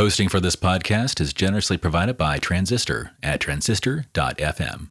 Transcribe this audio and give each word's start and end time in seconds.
Hosting 0.00 0.30
for 0.30 0.40
this 0.40 0.56
podcast 0.56 1.20
is 1.20 1.34
generously 1.34 1.76
provided 1.76 2.16
by 2.16 2.38
Transistor 2.38 3.10
at 3.22 3.38
transistor.fm. 3.38 4.88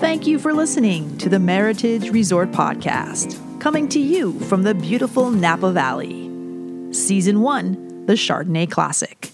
Thank 0.00 0.26
you 0.26 0.40
for 0.40 0.52
listening 0.52 1.16
to 1.18 1.28
the 1.28 1.36
Meritage 1.36 2.12
Resort 2.12 2.50
Podcast, 2.50 3.38
coming 3.60 3.88
to 3.90 4.00
you 4.00 4.36
from 4.48 4.64
the 4.64 4.74
beautiful 4.74 5.30
Napa 5.30 5.70
Valley. 5.70 6.28
Season 6.92 7.40
1, 7.40 8.06
the 8.06 8.14
Chardonnay 8.14 8.68
Classic. 8.68 9.30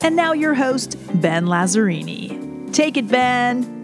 And 0.00 0.16
now 0.16 0.32
your 0.32 0.54
host, 0.54 0.96
Ben 1.20 1.44
Lazzarini. 1.44 2.72
Take 2.72 2.96
it, 2.96 3.08
Ben. 3.08 3.76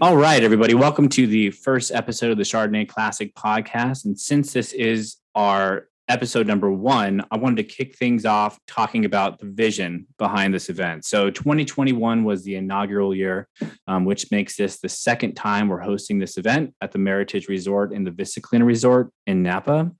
All 0.00 0.16
right, 0.16 0.44
everybody. 0.44 0.74
Welcome 0.74 1.08
to 1.08 1.26
the 1.26 1.50
first 1.50 1.90
episode 1.90 2.30
of 2.30 2.38
the 2.38 2.44
Chardonnay 2.44 2.88
Classic 2.88 3.34
podcast. 3.34 4.04
And 4.04 4.16
since 4.16 4.52
this 4.52 4.72
is 4.72 5.16
our 5.34 5.88
episode 6.08 6.46
number 6.46 6.70
one, 6.70 7.24
I 7.30 7.36
wanted 7.36 7.56
to 7.56 7.74
kick 7.74 7.96
things 7.96 8.24
off 8.24 8.58
talking 8.66 9.04
about 9.04 9.38
the 9.38 9.46
vision 9.46 10.06
behind 10.18 10.54
this 10.54 10.68
event. 10.68 11.04
So, 11.04 11.30
2021 11.30 12.24
was 12.24 12.44
the 12.44 12.56
inaugural 12.56 13.14
year, 13.14 13.48
um, 13.86 14.04
which 14.04 14.30
makes 14.30 14.56
this 14.56 14.78
the 14.78 14.88
second 14.88 15.34
time 15.34 15.68
we're 15.68 15.80
hosting 15.80 16.18
this 16.18 16.38
event 16.38 16.74
at 16.80 16.92
the 16.92 16.98
Meritage 16.98 17.48
Resort 17.48 17.92
in 17.92 18.04
the 18.04 18.10
Vista 18.10 18.40
Colina 18.40 18.66
Resort 18.66 19.10
in 19.26 19.42
Napa. 19.42 19.90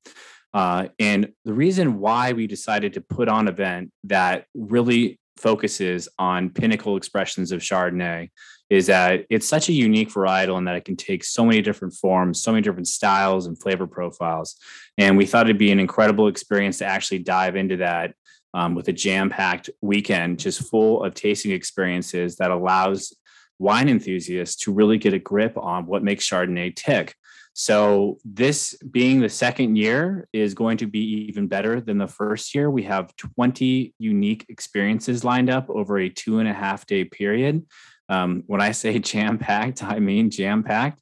Uh, 0.55 0.89
and 0.99 1.33
the 1.45 1.53
reason 1.53 1.99
why 1.99 2.33
we 2.33 2.47
decided 2.47 2.95
to 2.95 3.01
put 3.01 3.29
on 3.29 3.47
an 3.47 3.53
event 3.53 3.93
that 4.05 4.47
really 4.55 5.19
focuses 5.37 6.09
on 6.19 6.51
pinnacle 6.51 6.97
expressions 6.97 7.53
of 7.53 7.61
Chardonnay 7.61 8.31
is 8.69 8.87
that 8.87 9.25
it's 9.31 9.49
such 9.49 9.69
a 9.69 9.73
unique 9.73 10.11
varietal 10.11 10.59
and 10.59 10.67
that 10.67 10.75
it 10.75 10.85
can 10.85 10.97
take 10.97 11.23
so 11.23 11.45
many 11.45 11.63
different 11.63 11.95
forms, 11.95 12.43
so 12.43 12.51
many 12.51 12.63
different 12.63 12.89
styles 12.89 13.47
and 13.47 13.61
flavor 13.61 13.87
profiles. 13.87 14.57
And 14.99 15.17
we 15.17 15.27
thought 15.27 15.47
it'd 15.47 15.59
be 15.59 15.71
an 15.71 15.79
incredible 15.79 16.27
experience 16.27 16.79
to 16.79 16.87
actually 16.87 17.21
dive 17.21 17.55
into 17.55 17.77
that 17.77 18.15
um, 18.55 18.75
with 18.75 18.89
a 18.89 18.93
jam 18.93 19.31
packed 19.31 19.71
weekend, 19.83 20.41
just 20.41 20.69
full 20.69 21.05
of 21.05 21.15
tasting 21.15 21.53
experiences 21.53 22.37
that 22.37 22.51
allows 22.51 23.15
wine 23.59 23.89
enthusiasts 23.89 24.57
to 24.65 24.73
really 24.73 24.99
get 24.99 25.15
a 25.15 25.19
grip 25.19 25.57
on 25.57 25.87
what 25.87 26.03
makes 26.03 26.29
Chardonnay 26.29 26.75
tick. 26.75 27.15
So, 27.59 28.19
this 28.23 28.77
being 28.91 29.21
the 29.21 29.31
second 29.31 29.77
year 29.77 30.29
is 30.35 30.53
going 30.53 30.77
to 30.77 30.87
be 30.87 31.27
even 31.27 31.47
better 31.49 31.81
than 31.81 31.97
the 31.97 32.07
first 32.07 32.55
year. 32.55 32.71
We 32.71 32.83
have 32.83 33.17
20 33.17 33.95
unique 33.99 34.45
experiences 34.51 35.25
lined 35.25 35.49
up 35.49 35.71
over 35.71 35.97
a 35.97 36.11
two 36.11 36.39
and 36.39 36.47
a 36.51 36.53
half 36.53 36.85
day 36.85 37.05
period. 37.05 37.65
Um, 38.11 38.43
when 38.47 38.61
I 38.61 38.73
say 38.73 38.99
jam 39.13 39.39
packed, 39.39 39.83
I 39.83 40.01
mean 40.01 40.29
jam 40.29 40.65
packed. 40.65 41.01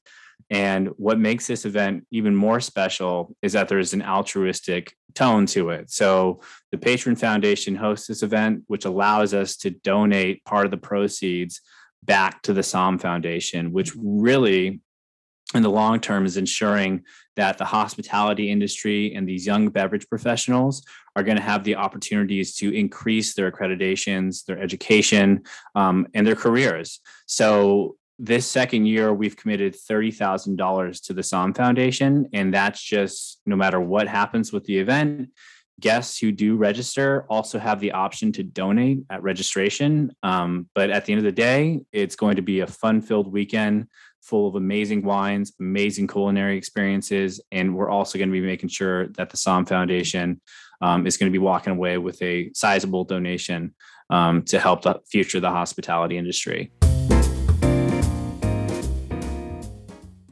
And 0.48 0.90
what 0.96 1.18
makes 1.18 1.48
this 1.48 1.64
event 1.64 2.06
even 2.12 2.36
more 2.36 2.60
special 2.60 3.34
is 3.42 3.54
that 3.54 3.68
there's 3.68 3.92
an 3.92 4.02
altruistic 4.02 4.94
tone 5.16 5.46
to 5.46 5.70
it. 5.70 5.90
So 5.90 6.40
the 6.70 6.78
Patron 6.78 7.16
Foundation 7.16 7.74
hosts 7.74 8.06
this 8.06 8.22
event, 8.22 8.62
which 8.68 8.84
allows 8.84 9.34
us 9.34 9.56
to 9.56 9.70
donate 9.70 10.44
part 10.44 10.66
of 10.66 10.70
the 10.70 10.76
proceeds 10.76 11.60
back 12.04 12.42
to 12.42 12.52
the 12.52 12.60
Somm 12.60 13.00
Foundation, 13.00 13.72
which 13.72 13.92
really 13.96 14.82
in 15.52 15.62
the 15.62 15.70
long 15.70 16.00
term 16.00 16.24
is 16.24 16.36
ensuring 16.36 17.02
that 17.36 17.58
the 17.58 17.64
hospitality 17.64 18.50
industry 18.50 19.14
and 19.14 19.28
these 19.28 19.46
young 19.46 19.68
beverage 19.68 20.08
professionals 20.08 20.84
are 21.16 21.22
going 21.22 21.36
to 21.36 21.42
have 21.42 21.64
the 21.64 21.76
opportunities 21.76 22.56
to 22.56 22.74
increase 22.74 23.34
their 23.34 23.50
accreditations, 23.50 24.44
their 24.44 24.58
education, 24.58 25.42
um, 25.74 26.06
and 26.14 26.26
their 26.26 26.36
careers. 26.36 27.00
So 27.26 27.96
this 28.18 28.46
second 28.46 28.86
year, 28.86 29.12
we've 29.12 29.36
committed 29.36 29.74
$30,000 29.74 31.04
to 31.04 31.12
the 31.12 31.22
Somm 31.22 31.56
Foundation, 31.56 32.28
and 32.32 32.54
that's 32.54 32.82
just 32.82 33.40
no 33.44 33.56
matter 33.56 33.80
what 33.80 34.06
happens 34.06 34.52
with 34.52 34.64
the 34.64 34.78
event. 34.78 35.30
Guests 35.80 36.18
who 36.20 36.30
do 36.30 36.54
register 36.56 37.26
also 37.28 37.58
have 37.58 37.80
the 37.80 37.90
option 37.90 38.30
to 38.32 38.44
donate 38.44 39.00
at 39.10 39.24
registration. 39.24 40.14
Um, 40.22 40.68
but 40.72 40.90
at 40.90 41.04
the 41.04 41.12
end 41.12 41.18
of 41.18 41.24
the 41.24 41.32
day, 41.32 41.80
it's 41.90 42.14
going 42.14 42.36
to 42.36 42.42
be 42.42 42.60
a 42.60 42.66
fun 42.68 43.00
filled 43.02 43.32
weekend 43.32 43.88
full 44.24 44.48
of 44.48 44.54
amazing 44.54 45.02
wines, 45.02 45.52
amazing 45.60 46.06
culinary 46.06 46.56
experiences. 46.56 47.40
And 47.52 47.76
we're 47.76 47.90
also 47.90 48.18
going 48.18 48.30
to 48.30 48.32
be 48.32 48.40
making 48.40 48.70
sure 48.70 49.08
that 49.08 49.28
the 49.28 49.36
Somm 49.36 49.68
Foundation 49.68 50.40
um, 50.80 51.06
is 51.06 51.16
going 51.16 51.30
to 51.30 51.32
be 51.32 51.38
walking 51.38 51.72
away 51.72 51.98
with 51.98 52.20
a 52.22 52.50
sizable 52.54 53.04
donation 53.04 53.74
um, 54.10 54.42
to 54.44 54.58
help 54.58 54.82
the 54.82 55.00
future 55.10 55.38
of 55.38 55.42
the 55.42 55.50
hospitality 55.50 56.16
industry. 56.16 56.72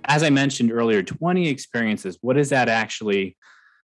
As 0.05 0.23
I 0.23 0.31
mentioned 0.31 0.73
earlier, 0.73 1.03
20 1.03 1.49
experiences. 1.49 2.19
What 2.23 2.37
does 2.37 2.49
that 2.49 2.69
actually 2.69 3.37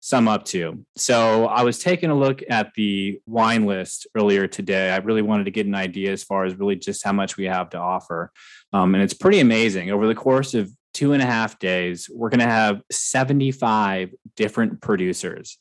sum 0.01 0.29
up 0.29 0.45
to? 0.47 0.85
So 0.97 1.47
I 1.47 1.63
was 1.63 1.79
taking 1.79 2.11
a 2.11 2.15
look 2.15 2.43
at 2.49 2.73
the 2.75 3.21
wine 3.27 3.67
list 3.67 4.07
earlier 4.15 4.47
today. 4.47 4.91
I 4.91 4.99
really 4.99 5.23
wanted 5.23 5.45
to 5.45 5.51
get 5.51 5.67
an 5.67 5.75
idea 5.75 6.13
as 6.13 6.25
far 6.25 6.45
as 6.45 6.55
really 6.57 6.77
just 6.77 7.05
how 7.05 7.13
much 7.13 7.37
we 7.37 7.45
have 7.45 7.71
to 7.71 7.79
offer. 7.79 8.33
Um, 8.73 8.95
and 8.95 9.03
it's 9.03 9.15
pretty 9.15 9.41
amazing. 9.41 9.91
Over 9.91 10.07
the 10.07 10.15
course 10.15 10.55
of 10.55 10.71
two 10.95 11.13
and 11.13 11.23
a 11.23 11.27
half 11.27 11.59
days, 11.59 12.11
we're 12.13 12.31
going 12.31 12.41
to 12.41 12.47
have 12.47 12.83
75 12.91 14.11
different 14.37 14.81
producers. 14.81 15.59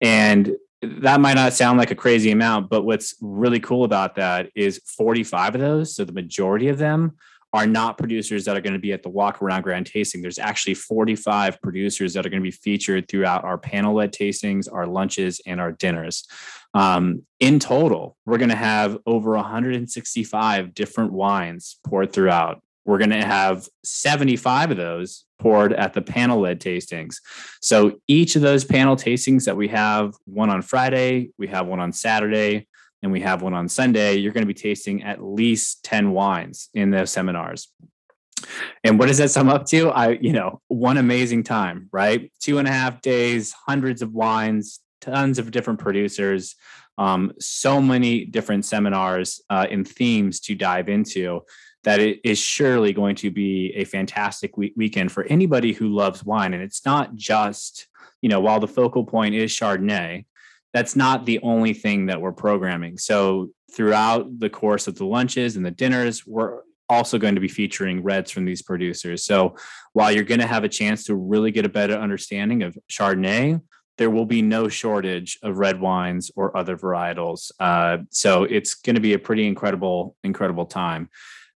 And 0.00 0.56
that 0.80 1.20
might 1.20 1.34
not 1.34 1.52
sound 1.54 1.78
like 1.78 1.90
a 1.90 1.96
crazy 1.96 2.30
amount, 2.30 2.70
but 2.70 2.84
what's 2.84 3.16
really 3.20 3.58
cool 3.58 3.84
about 3.84 4.14
that 4.16 4.50
is 4.54 4.80
45 4.96 5.56
of 5.56 5.60
those, 5.60 5.96
so 5.96 6.04
the 6.04 6.12
majority 6.12 6.68
of 6.68 6.78
them 6.78 7.16
are 7.52 7.66
not 7.66 7.96
producers 7.96 8.44
that 8.44 8.56
are 8.56 8.60
going 8.60 8.74
to 8.74 8.78
be 8.78 8.92
at 8.92 9.02
the 9.02 9.08
walk 9.08 9.40
around 9.40 9.62
grand 9.62 9.86
tasting. 9.86 10.20
There's 10.20 10.38
actually 10.38 10.74
45 10.74 11.60
producers 11.62 12.12
that 12.14 12.26
are 12.26 12.28
going 12.28 12.42
to 12.42 12.46
be 12.46 12.50
featured 12.50 13.08
throughout 13.08 13.44
our 13.44 13.56
panel 13.56 13.94
led 13.94 14.12
tastings, 14.12 14.72
our 14.72 14.86
lunches, 14.86 15.40
and 15.46 15.60
our 15.60 15.72
dinners. 15.72 16.26
Um, 16.74 17.22
in 17.40 17.58
total, 17.58 18.16
we're 18.26 18.38
going 18.38 18.50
to 18.50 18.54
have 18.54 18.98
over 19.06 19.30
165 19.30 20.74
different 20.74 21.12
wines 21.12 21.78
poured 21.86 22.12
throughout. 22.12 22.62
We're 22.84 22.98
going 22.98 23.10
to 23.10 23.24
have 23.24 23.68
75 23.84 24.72
of 24.72 24.76
those 24.76 25.24
poured 25.38 25.72
at 25.72 25.94
the 25.94 26.02
panel 26.02 26.40
led 26.40 26.60
tastings. 26.60 27.16
So 27.62 28.00
each 28.06 28.36
of 28.36 28.42
those 28.42 28.64
panel 28.64 28.96
tastings 28.96 29.44
that 29.44 29.56
we 29.56 29.68
have, 29.68 30.14
one 30.24 30.50
on 30.50 30.62
Friday, 30.62 31.30
we 31.38 31.46
have 31.48 31.66
one 31.66 31.80
on 31.80 31.92
Saturday, 31.92 32.67
and 33.02 33.12
we 33.12 33.20
have 33.20 33.42
one 33.42 33.54
on 33.54 33.68
Sunday, 33.68 34.16
you're 34.16 34.32
going 34.32 34.46
to 34.46 34.52
be 34.52 34.54
tasting 34.54 35.02
at 35.02 35.22
least 35.22 35.84
10 35.84 36.10
wines 36.10 36.68
in 36.74 36.90
those 36.90 37.10
seminars. 37.10 37.68
And 38.84 38.98
what 38.98 39.06
does 39.06 39.18
that 39.18 39.30
sum 39.30 39.48
up 39.48 39.66
to? 39.66 39.90
I, 39.90 40.10
you 40.10 40.32
know, 40.32 40.60
one 40.68 40.96
amazing 40.96 41.44
time, 41.44 41.88
right? 41.92 42.32
Two 42.40 42.58
and 42.58 42.68
a 42.68 42.72
half 42.72 43.00
days, 43.00 43.52
hundreds 43.52 44.02
of 44.02 44.12
wines, 44.12 44.80
tons 45.00 45.38
of 45.38 45.50
different 45.50 45.80
producers, 45.80 46.56
um, 46.98 47.32
so 47.38 47.80
many 47.80 48.24
different 48.24 48.64
seminars 48.64 49.40
uh, 49.50 49.66
and 49.70 49.86
themes 49.86 50.40
to 50.40 50.54
dive 50.54 50.88
into 50.88 51.42
that 51.84 52.00
it 52.00 52.20
is 52.24 52.38
surely 52.38 52.92
going 52.92 53.14
to 53.16 53.30
be 53.30 53.72
a 53.76 53.84
fantastic 53.84 54.56
week- 54.56 54.74
weekend 54.76 55.12
for 55.12 55.24
anybody 55.24 55.72
who 55.72 55.88
loves 55.88 56.24
wine. 56.24 56.52
And 56.54 56.62
it's 56.62 56.84
not 56.84 57.14
just, 57.14 57.86
you 58.20 58.28
know, 58.28 58.40
while 58.40 58.58
the 58.58 58.68
focal 58.68 59.04
point 59.04 59.34
is 59.34 59.52
Chardonnay, 59.52 60.26
that's 60.72 60.96
not 60.96 61.26
the 61.26 61.40
only 61.42 61.72
thing 61.72 62.06
that 62.06 62.20
we're 62.20 62.32
programming. 62.32 62.98
So 62.98 63.50
throughout 63.74 64.38
the 64.38 64.50
course 64.50 64.86
of 64.88 64.96
the 64.96 65.06
lunches 65.06 65.56
and 65.56 65.64
the 65.64 65.70
dinners, 65.70 66.26
we're 66.26 66.60
also 66.88 67.18
going 67.18 67.34
to 67.34 67.40
be 67.40 67.48
featuring 67.48 68.02
reds 68.02 68.30
from 68.30 68.44
these 68.44 68.62
producers. 68.62 69.24
So 69.24 69.56
while 69.92 70.10
you're 70.10 70.24
going 70.24 70.40
to 70.40 70.46
have 70.46 70.64
a 70.64 70.68
chance 70.68 71.04
to 71.04 71.14
really 71.14 71.50
get 71.50 71.66
a 71.66 71.70
better 71.70 71.94
understanding 71.94 72.62
of 72.62 72.76
Chardonnay, 72.90 73.60
there 73.98 74.10
will 74.10 74.26
be 74.26 74.42
no 74.42 74.68
shortage 74.68 75.38
of 75.42 75.58
red 75.58 75.80
wines 75.80 76.30
or 76.36 76.56
other 76.56 76.76
varietals. 76.76 77.50
Uh, 77.58 77.98
so 78.10 78.44
it's 78.44 78.74
going 78.74 78.94
to 78.94 79.02
be 79.02 79.14
a 79.14 79.18
pretty 79.18 79.46
incredible, 79.46 80.16
incredible 80.22 80.66
time 80.66 81.10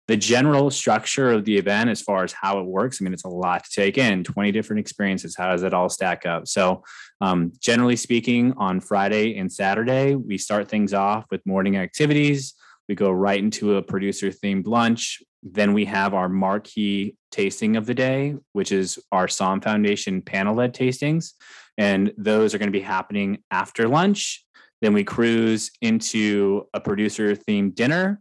the 0.08 0.16
general 0.16 0.70
structure 0.70 1.30
of 1.30 1.44
the 1.44 1.56
event 1.56 1.88
as 1.88 2.02
far 2.02 2.24
as 2.24 2.32
how 2.32 2.58
it 2.58 2.66
works 2.66 3.00
i 3.00 3.04
mean 3.04 3.12
it's 3.12 3.24
a 3.24 3.28
lot 3.28 3.64
to 3.64 3.70
take 3.70 3.98
in 3.98 4.24
20 4.24 4.52
different 4.52 4.80
experiences. 4.80 5.36
How 5.36 5.50
does 5.50 5.62
it 5.62 5.74
all 5.74 5.88
stack 5.88 6.26
up? 6.26 6.48
So 6.48 6.82
um, 7.20 7.52
generally 7.60 7.96
speaking 7.96 8.52
on 8.56 8.80
friday 8.80 9.36
and 9.36 9.52
saturday 9.52 10.14
we 10.14 10.38
start 10.38 10.68
things 10.68 10.92
off 10.92 11.26
with 11.30 11.44
morning 11.46 11.76
activities. 11.76 12.54
We 12.88 12.94
go 12.94 13.10
right 13.10 13.38
into 13.38 13.76
a 13.76 13.82
producer 13.82 14.28
themed 14.28 14.66
lunch. 14.66 15.22
Then 15.42 15.72
we 15.72 15.84
have 15.86 16.14
our 16.14 16.28
marquee 16.28 17.16
tasting 17.30 17.76
of 17.76 17.86
the 17.86 17.94
day 17.94 18.34
which 18.52 18.72
is 18.72 18.98
our 19.12 19.26
Somm 19.26 19.62
Foundation 19.62 20.20
panel 20.22 20.56
led 20.56 20.74
tastings. 20.74 21.32
And 21.78 22.12
those 22.18 22.54
are 22.54 22.58
going 22.58 22.68
to 22.68 22.78
be 22.78 22.80
happening 22.80 23.38
after 23.50 23.88
lunch. 23.88 24.44
Then 24.82 24.92
we 24.92 25.04
cruise 25.04 25.70
into 25.80 26.66
a 26.74 26.80
producer 26.80 27.34
themed 27.34 27.76
dinner 27.76 28.20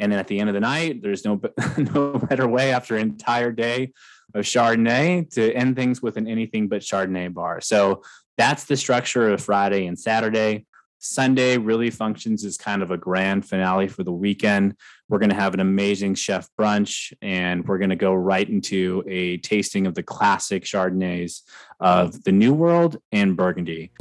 and 0.00 0.12
then 0.12 0.18
at 0.18 0.28
the 0.28 0.38
end 0.38 0.48
of 0.48 0.54
the 0.54 0.60
night, 0.60 1.02
there's 1.02 1.24
no 1.24 1.40
no 1.76 2.18
better 2.18 2.46
way 2.46 2.72
after 2.72 2.96
an 2.96 3.02
entire 3.02 3.52
day 3.52 3.92
of 4.34 4.44
Chardonnay 4.44 5.30
to 5.34 5.52
end 5.52 5.76
things 5.76 6.02
with 6.02 6.16
an 6.16 6.28
anything 6.28 6.68
but 6.68 6.82
Chardonnay 6.82 7.32
bar. 7.32 7.60
So 7.60 8.02
that's 8.36 8.64
the 8.64 8.76
structure 8.76 9.32
of 9.32 9.42
Friday 9.42 9.86
and 9.86 9.98
Saturday. 9.98 10.66
Sunday 11.00 11.56
really 11.58 11.90
functions 11.90 12.44
as 12.44 12.56
kind 12.56 12.82
of 12.82 12.90
a 12.90 12.96
grand 12.96 13.48
finale 13.48 13.86
for 13.86 14.02
the 14.02 14.12
weekend. 14.12 14.74
We're 15.08 15.20
going 15.20 15.30
to 15.30 15.36
have 15.36 15.54
an 15.54 15.60
amazing 15.60 16.16
chef 16.16 16.48
brunch 16.58 17.12
and 17.22 17.66
we're 17.66 17.78
going 17.78 17.90
to 17.90 17.96
go 17.96 18.14
right 18.14 18.48
into 18.48 19.04
a 19.06 19.36
tasting 19.38 19.86
of 19.86 19.94
the 19.94 20.02
classic 20.02 20.64
Chardonnays 20.64 21.42
of 21.78 22.24
the 22.24 22.32
New 22.32 22.52
World 22.52 22.98
and 23.12 23.36
Burgundy. 23.36 23.92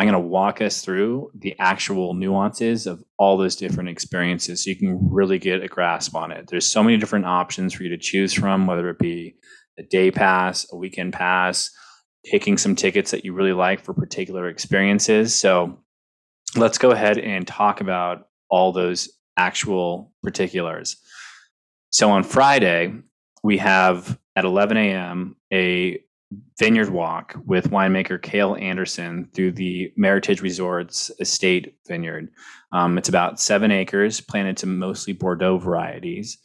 I'm 0.00 0.06
going 0.06 0.14
to 0.14 0.28
walk 0.28 0.62
us 0.62 0.80
through 0.80 1.30
the 1.34 1.54
actual 1.58 2.14
nuances 2.14 2.86
of 2.86 3.04
all 3.18 3.36
those 3.36 3.54
different 3.54 3.90
experiences 3.90 4.64
so 4.64 4.70
you 4.70 4.76
can 4.76 4.98
really 5.10 5.38
get 5.38 5.62
a 5.62 5.68
grasp 5.68 6.16
on 6.16 6.32
it. 6.32 6.46
There's 6.48 6.66
so 6.66 6.82
many 6.82 6.96
different 6.96 7.26
options 7.26 7.74
for 7.74 7.82
you 7.82 7.90
to 7.90 7.98
choose 7.98 8.32
from, 8.32 8.66
whether 8.66 8.88
it 8.88 8.98
be 8.98 9.34
a 9.78 9.82
day 9.82 10.10
pass, 10.10 10.66
a 10.72 10.76
weekend 10.76 11.12
pass, 11.12 11.70
picking 12.24 12.56
some 12.56 12.76
tickets 12.76 13.10
that 13.10 13.26
you 13.26 13.34
really 13.34 13.52
like 13.52 13.84
for 13.84 13.92
particular 13.92 14.48
experiences. 14.48 15.34
So 15.34 15.80
let's 16.56 16.78
go 16.78 16.92
ahead 16.92 17.18
and 17.18 17.46
talk 17.46 17.82
about 17.82 18.28
all 18.48 18.72
those 18.72 19.10
actual 19.36 20.14
particulars. 20.22 20.96
So 21.90 22.10
on 22.10 22.22
Friday, 22.22 22.94
we 23.42 23.58
have 23.58 24.18
at 24.34 24.46
11 24.46 24.78
a.m. 24.78 25.36
a 25.52 26.00
vineyard 26.58 26.90
walk 26.90 27.34
with 27.46 27.70
winemaker 27.70 28.20
Cale 28.20 28.56
Anderson 28.56 29.28
through 29.34 29.52
the 29.52 29.92
Meritage 29.98 30.42
Resorts 30.42 31.10
Estate 31.20 31.74
Vineyard. 31.88 32.30
Um, 32.72 32.98
it's 32.98 33.08
about 33.08 33.40
seven 33.40 33.70
acres, 33.70 34.20
planted 34.20 34.56
to 34.58 34.66
mostly 34.66 35.12
Bordeaux 35.12 35.58
varieties. 35.58 36.38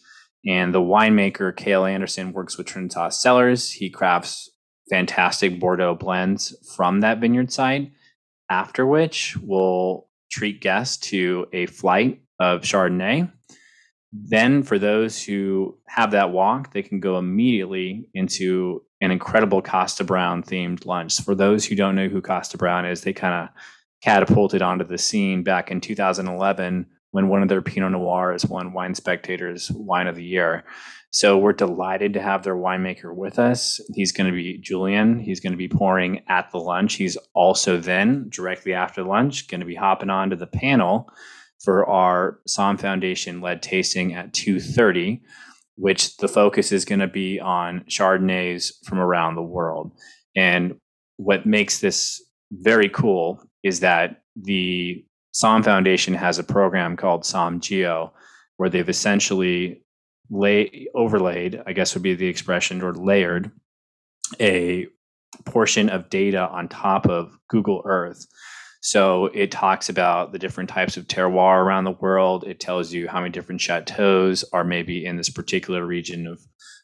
And 0.48 0.74
the 0.74 0.82
winemaker 0.82 1.56
Cale 1.56 1.86
Anderson 1.86 2.34
works 2.34 2.58
with 2.58 2.68
Trinitas 2.68 3.14
Cellars. 3.14 3.72
He 3.72 3.90
crafts 3.90 4.50
fantastic 4.90 5.60
Bordeaux 5.60 5.96
blends 5.96 6.56
from 6.76 7.02
that 7.02 7.20
vineyard 7.20 7.52
site. 7.52 7.92
After 8.50 8.86
which, 8.86 9.36
we'll 9.42 10.08
treat 10.32 10.62
guests 10.62 10.98
to 11.10 11.48
a 11.52 11.66
flight 11.66 12.22
of 12.40 12.62
Chardonnay. 12.62 13.32
Then, 14.12 14.64
for 14.64 14.80
those 14.80 15.22
who 15.22 15.78
have 15.88 16.12
that 16.12 16.32
walk, 16.32 16.74
they 16.74 16.84
can 16.84 17.00
go 17.00 17.18
immediately 17.18 18.08
into 18.14 18.84
an 19.02 19.12
incredible 19.12 19.62
Kosta 19.62 20.06
Browne 20.06 20.44
themed 20.44 20.86
lunch. 20.86 21.22
For 21.22 21.36
those 21.36 21.66
who 21.66 21.76
don't 21.76 21.96
know 21.96 22.08
who 22.08 22.22
Kosta 22.22 22.58
Browne 22.58 22.86
is, 22.86 23.02
they 23.02 23.14
kind 23.14 23.34
of 23.34 23.50
catapulted 24.02 24.62
onto 24.62 24.86
the 24.86 24.98
scene 24.98 25.44
back 25.44 25.72
in 25.72 25.82
2011 25.82 26.86
when 27.12 27.28
one 27.28 27.42
of 27.42 27.50
their 27.50 27.62
Pinot 27.62 27.92
Noirs 27.92 28.46
won 28.46 28.74
Wine 28.74 28.94
Spectator's 28.94 29.72
Wine 29.72 30.08
of 30.08 30.16
the 30.16 30.24
Year. 30.24 30.64
So 31.12 31.38
we're 31.38 31.54
delighted 31.54 32.14
to 32.14 32.22
have 32.22 32.44
their 32.44 32.56
winemaker 32.56 33.16
with 33.16 33.40
us. 33.40 33.80
He's 33.94 34.12
going 34.12 34.30
to 34.30 34.36
be 34.36 34.58
Julian. 34.58 35.20
He's 35.20 35.40
going 35.40 35.54
to 35.54 35.58
be 35.58 35.70
pouring 35.70 36.24
at 36.28 36.52
the 36.52 36.58
lunch. 36.58 36.96
He's 36.96 37.18
also 37.34 37.78
then, 37.78 38.28
directly 38.28 38.74
after 38.74 39.02
lunch, 39.02 39.48
going 39.48 39.62
to 39.62 39.66
be 39.66 39.76
hopping 39.76 40.10
onto 40.10 40.36
the 40.36 40.46
panel 40.46 41.10
for 41.64 41.86
our 41.86 42.40
Somm 42.50 42.78
Foundation 42.78 43.40
led 43.40 43.62
tasting 43.62 44.14
at 44.14 44.34
2:30, 44.34 45.22
which 45.76 46.18
the 46.18 46.28
focus 46.28 46.72
is 46.72 46.86
going 46.86 47.00
to 47.00 47.08
be 47.08 47.40
on 47.40 47.82
Chardonnays 47.90 48.72
from 48.86 49.00
around 49.00 49.36
the 49.36 49.42
world. 49.42 49.92
And 50.36 50.76
what 51.18 51.46
makes 51.46 51.80
this 51.80 52.22
very 52.52 52.90
cool 52.90 53.42
is 53.64 53.82
that 53.82 54.22
the 54.36 55.04
Somm 55.34 55.64
Foundation 55.64 56.14
has 56.14 56.40
a 56.40 56.44
program 56.44 56.96
called 56.96 57.24
Somm 57.24 57.60
Geo, 57.60 58.14
where 58.58 58.70
they've 58.70 58.88
essentially 58.88 59.82
lay 60.30 60.88
overlaid, 60.96 61.62
I 61.68 61.74
guess 61.74 61.94
would 61.94 62.04
be 62.04 62.16
the 62.16 62.28
expression, 62.28 62.82
or 62.82 62.94
layered 62.94 63.52
a 64.40 64.88
portion 65.46 65.90
of 65.90 66.10
data 66.10 66.48
on 66.48 66.70
top 66.70 67.06
of 67.06 67.38
Google 67.50 67.82
Earth 67.86 68.26
so 68.86 69.32
it 69.34 69.50
talks 69.50 69.90
about 69.90 70.32
the 70.32 70.38
different 70.38 70.70
types 70.70 70.96
of 70.96 71.08
terroir 71.08 71.58
around 71.58 71.86
the 71.86 71.98
world. 72.00 72.44
It 72.44 72.60
tells 72.60 72.94
you 72.94 73.08
how 73.08 73.20
many 73.20 73.32
different 73.32 73.60
chateaus 73.60 74.46
are 74.54 74.64
maybe 74.64 75.04
in 75.04 75.18
this 75.18 75.32
particular 75.32 75.84
region 75.84 76.28
of, 76.28 76.40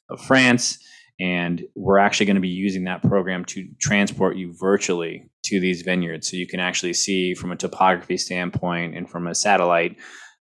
of 0.09 0.19
France. 0.19 0.79
And 1.19 1.61
we're 1.75 1.99
actually 1.99 2.25
going 2.25 2.37
to 2.37 2.41
be 2.41 2.47
using 2.47 2.85
that 2.85 3.03
program 3.03 3.45
to 3.45 3.67
transport 3.79 4.35
you 4.35 4.51
virtually 4.59 5.29
to 5.43 5.59
these 5.59 5.83
vineyards. 5.83 6.27
So 6.27 6.37
you 6.37 6.47
can 6.47 6.59
actually 6.59 6.93
see 6.93 7.35
from 7.35 7.51
a 7.51 7.55
topography 7.55 8.17
standpoint 8.17 8.97
and 8.97 9.07
from 9.07 9.27
a 9.27 9.35
satellite 9.35 9.95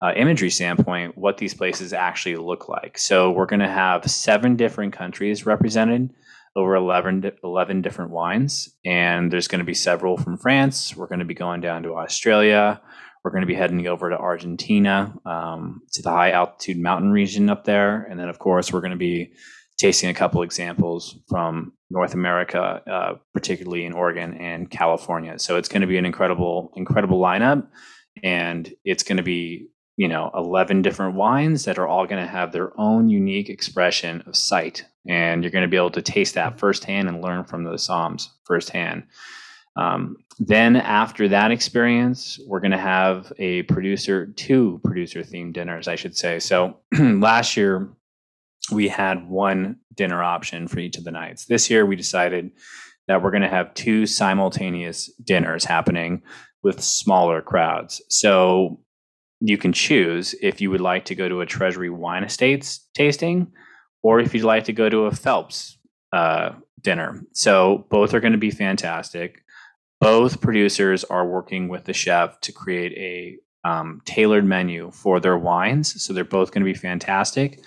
uh, 0.03 0.13
imagery 0.15 0.51
standpoint 0.51 1.17
what 1.17 1.39
these 1.39 1.55
places 1.55 1.95
actually 1.95 2.37
look 2.37 2.69
like. 2.69 2.99
So 2.99 3.31
we're 3.31 3.47
going 3.47 3.61
to 3.61 3.67
have 3.67 4.11
seven 4.11 4.57
different 4.57 4.93
countries 4.93 5.47
represented 5.47 6.11
over 6.57 6.75
11, 6.75 7.33
11 7.45 7.83
different 7.83 8.11
wines. 8.11 8.75
And 8.85 9.31
there's 9.31 9.47
going 9.47 9.61
to 9.61 9.65
be 9.65 9.75
several 9.75 10.17
from 10.17 10.39
France. 10.39 10.97
We're 10.97 11.07
going 11.07 11.21
to 11.21 11.25
be 11.25 11.35
going 11.35 11.61
down 11.61 11.83
to 11.83 11.95
Australia. 11.95 12.81
We're 13.23 13.31
going 13.31 13.43
to 13.43 13.47
be 13.47 13.55
heading 13.55 13.87
over 13.87 14.11
to 14.11 14.17
Argentina, 14.17 15.15
um, 15.27 15.83
to 15.93 16.03
the 16.03 16.11
high 16.11 16.31
altitude 16.31 16.79
mountain 16.79 17.11
region 17.11 17.51
up 17.51 17.65
there. 17.65 18.05
And 18.05 18.19
then, 18.19 18.29
of 18.29 18.39
course, 18.39 18.73
we're 18.73 18.81
going 18.81 18.93
to 18.93 18.97
be 18.97 19.33
tasting 19.79 20.09
a 20.09 20.15
couple 20.15 20.43
examples 20.43 21.19
from 21.29 21.73
North 21.91 22.15
America, 22.15 22.83
uh, 22.91 23.15
particularly 23.35 23.85
in 23.85 23.93
Oregon 23.93 24.35
and 24.35 24.71
California. 24.71 25.39
So 25.39 25.57
it's 25.57 25.69
going 25.69 25.83
to 25.83 25.87
be 25.87 25.99
an 25.99 26.07
incredible, 26.07 26.73
incredible 26.77 27.21
lineup. 27.21 27.67
And 28.23 28.73
it's 28.85 29.03
going 29.03 29.19
to 29.19 29.23
be 29.23 29.69
you 29.97 30.09
know 30.09 30.31
11 30.35 30.83
different 30.83 31.15
wines 31.15 31.65
that 31.65 31.79
are 31.79 31.87
all 31.87 32.07
going 32.07 32.23
to 32.23 32.31
have 32.31 32.53
their 32.53 32.79
own 32.79 33.09
unique 33.09 33.49
expression 33.49 34.23
of 34.27 34.37
site. 34.37 34.85
And 35.09 35.43
you're 35.43 35.53
going 35.53 35.63
to 35.63 35.69
be 35.69 35.77
able 35.77 35.91
to 35.93 36.03
taste 36.03 36.35
that 36.35 36.59
firsthand 36.59 37.09
and 37.09 37.23
learn 37.23 37.45
from 37.45 37.65
those 37.65 37.87
somms 37.87 38.29
firsthand. 38.45 39.05
Um, 39.77 40.17
then 40.39 40.77
after 40.77 41.29
that 41.29 41.51
experience 41.51 42.39
we're 42.47 42.61
going 42.61 42.71
to 42.71 42.79
have 42.79 43.33
a 43.39 43.63
producer 43.65 44.27
two 44.27 44.81
producer 44.85 45.21
themed 45.21 45.55
dinners 45.55 45.89
i 45.89 45.97
should 45.97 46.17
say. 46.17 46.39
So 46.39 46.79
last 46.99 47.57
year 47.57 47.89
we 48.73 48.89
had 48.89 49.29
one 49.29 49.77
dinner 49.95 50.23
option 50.23 50.69
for 50.69 50.79
each 50.79 50.99
of 50.99 51.05
the 51.05 51.11
nights. 51.11 51.47
This 51.47 51.71
year 51.71 51.87
we 51.87 51.97
decided 51.97 52.51
that 53.09 53.23
we're 53.23 53.31
going 53.31 53.43
to 53.43 53.49
have 53.49 53.73
two 53.75 54.07
simultaneous 54.07 55.13
dinners 55.25 55.65
happening 55.65 56.23
with 56.63 56.83
smaller 56.83 57.41
crowds. 57.41 58.03
So 58.09 58.81
you 59.41 59.59
can 59.59 59.73
choose 59.73 60.35
if 60.41 60.61
you 60.61 60.71
would 60.71 60.81
like 60.81 61.05
to 61.07 61.15
go 61.15 61.29
to 61.29 61.41
a 61.41 61.47
Treasury 61.47 61.91
Wine 61.91 62.25
Estates 62.25 62.89
tasting 62.95 63.53
or 64.03 64.21
if 64.21 64.35
you'd 64.35 64.45
like 64.45 64.65
to 64.65 64.73
go 64.73 64.89
to 64.89 65.05
a 65.05 65.11
Phelps 65.11 65.79
uh, 66.13 66.51
dinner. 66.81 67.23
So 67.33 67.87
both 67.91 68.15
are 68.15 68.21
going 68.21 68.33
to 68.33 68.39
be 68.39 68.51
fantastic. 68.51 69.43
Both 70.01 70.41
producers 70.41 71.05
are 71.05 71.27
working 71.27 71.69
with 71.69 71.85
the 71.85 71.93
chef 71.93 72.41
to 72.43 72.53
create 72.53 72.93
a 72.93 73.69
um, 73.69 74.01
tailored 74.05 74.45
menu 74.45 74.91
for 74.93 75.19
their 75.19 75.37
wines. 75.37 76.03
So 76.03 76.13
they're 76.13 76.25
both 76.25 76.53
going 76.53 76.65
to 76.65 76.73
be 76.73 76.79
fantastic, 76.79 77.61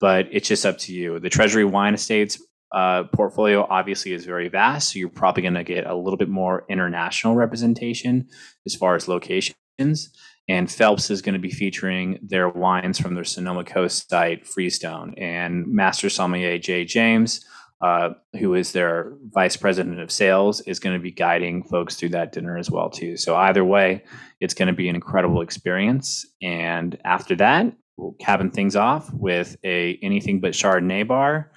but 0.00 0.26
it's 0.30 0.48
just 0.48 0.66
up 0.66 0.78
to 0.78 0.92
you. 0.92 1.18
The 1.18 1.30
Treasury 1.30 1.64
Wine 1.64 1.94
Estates 1.94 2.40
uh, 2.72 3.04
portfolio 3.04 3.66
obviously 3.70 4.12
is 4.12 4.26
very 4.26 4.48
vast, 4.48 4.92
so 4.92 4.98
you're 4.98 5.08
probably 5.08 5.42
going 5.42 5.54
to 5.54 5.64
get 5.64 5.86
a 5.86 5.94
little 5.94 6.18
bit 6.18 6.28
more 6.28 6.66
international 6.68 7.36
representation 7.36 8.28
as 8.66 8.74
far 8.74 8.96
as 8.96 9.08
locations. 9.08 10.10
And 10.48 10.70
Phelps 10.70 11.10
is 11.10 11.22
going 11.22 11.32
to 11.34 11.40
be 11.40 11.50
featuring 11.50 12.18
their 12.22 12.48
wines 12.48 12.98
from 12.98 13.14
their 13.14 13.24
Sonoma 13.24 13.64
Coast 13.64 14.08
site, 14.08 14.46
Freestone. 14.46 15.14
And 15.16 15.66
Master 15.66 16.08
Sommelier 16.08 16.58
Jay 16.58 16.84
James, 16.84 17.44
uh, 17.80 18.10
who 18.38 18.54
is 18.54 18.72
their 18.72 19.12
vice 19.30 19.56
president 19.56 20.00
of 20.00 20.10
sales, 20.10 20.60
is 20.62 20.78
going 20.78 20.96
to 20.96 21.02
be 21.02 21.10
guiding 21.10 21.64
folks 21.64 21.96
through 21.96 22.10
that 22.10 22.32
dinner 22.32 22.56
as 22.56 22.70
well 22.70 22.90
too. 22.90 23.16
So 23.16 23.34
either 23.34 23.64
way, 23.64 24.04
it's 24.40 24.54
going 24.54 24.68
to 24.68 24.74
be 24.74 24.88
an 24.88 24.94
incredible 24.94 25.40
experience. 25.40 26.24
And 26.40 26.96
after 27.04 27.34
that, 27.36 27.72
we'll 27.96 28.12
cabin 28.20 28.50
things 28.50 28.76
off 28.76 29.12
with 29.12 29.56
a 29.64 29.98
anything 30.02 30.40
but 30.40 30.52
Chardonnay 30.52 31.06
bar, 31.06 31.50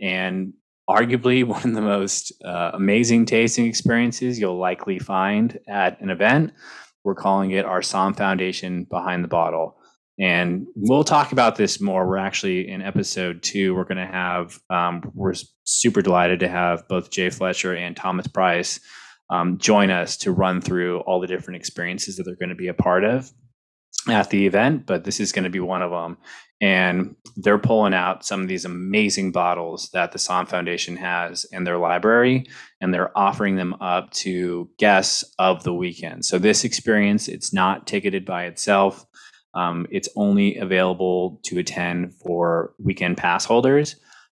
and 0.00 0.52
arguably 0.88 1.44
one 1.46 1.64
of 1.64 1.74
the 1.74 1.80
most 1.80 2.32
uh, 2.44 2.72
amazing 2.74 3.26
tasting 3.26 3.66
experiences 3.66 4.38
you'll 4.38 4.58
likely 4.58 4.98
find 4.98 5.58
at 5.68 6.00
an 6.00 6.10
event. 6.10 6.52
We're 7.04 7.14
calling 7.14 7.50
it 7.50 7.64
our 7.64 7.80
Somm 7.80 8.16
Foundation 8.16 8.84
Behind 8.84 9.22
the 9.22 9.28
Bottle. 9.28 9.76
And 10.18 10.66
we'll 10.76 11.04
talk 11.04 11.32
about 11.32 11.56
this 11.56 11.80
more. 11.80 12.06
We're 12.06 12.18
actually 12.18 12.68
in 12.68 12.82
episode 12.82 13.42
two. 13.42 13.74
We're 13.74 13.84
going 13.84 13.98
to 13.98 14.06
have, 14.06 14.58
um, 14.70 15.10
we're 15.14 15.34
super 15.64 16.02
delighted 16.02 16.40
to 16.40 16.48
have 16.48 16.86
both 16.88 17.10
Jay 17.10 17.30
Fletcher 17.30 17.74
and 17.74 17.96
Thomas 17.96 18.28
Price 18.28 18.80
um, 19.30 19.58
join 19.58 19.90
us 19.90 20.16
to 20.18 20.32
run 20.32 20.60
through 20.60 21.00
all 21.00 21.20
the 21.20 21.26
different 21.26 21.56
experiences 21.56 22.16
that 22.16 22.24
they're 22.24 22.36
going 22.36 22.50
to 22.50 22.54
be 22.54 22.68
a 22.68 22.74
part 22.74 23.04
of 23.04 23.30
at 24.08 24.30
the 24.30 24.46
event. 24.46 24.86
But 24.86 25.04
this 25.04 25.20
is 25.20 25.32
going 25.32 25.44
to 25.44 25.50
be 25.50 25.60
one 25.60 25.82
of 25.82 25.90
them 25.90 26.18
and 26.64 27.16
they're 27.36 27.58
pulling 27.58 27.92
out 27.92 28.24
some 28.24 28.40
of 28.40 28.48
these 28.48 28.64
amazing 28.64 29.32
bottles 29.32 29.90
that 29.92 30.12
the 30.12 30.18
Somm 30.18 30.48
Foundation 30.48 30.96
has 30.96 31.44
in 31.52 31.64
their 31.64 31.76
library, 31.76 32.46
and 32.80 32.94
they're 32.94 33.16
offering 33.18 33.56
them 33.56 33.74
up 33.82 34.10
to 34.12 34.70
guests 34.78 35.24
of 35.38 35.64
the 35.64 35.74
weekend. 35.74 36.24
So 36.24 36.38
this 36.38 36.64
experience, 36.64 37.28
it's 37.28 37.52
not 37.52 37.86
ticketed 37.86 38.24
by 38.24 38.44
itself. 38.44 39.04
Um, 39.52 39.86
it's 39.90 40.08
only 40.16 40.56
available 40.56 41.40
to 41.44 41.58
attend 41.58 42.14
for 42.14 42.72
weekend 42.82 43.18
pass 43.18 43.44
holders, 43.44 43.96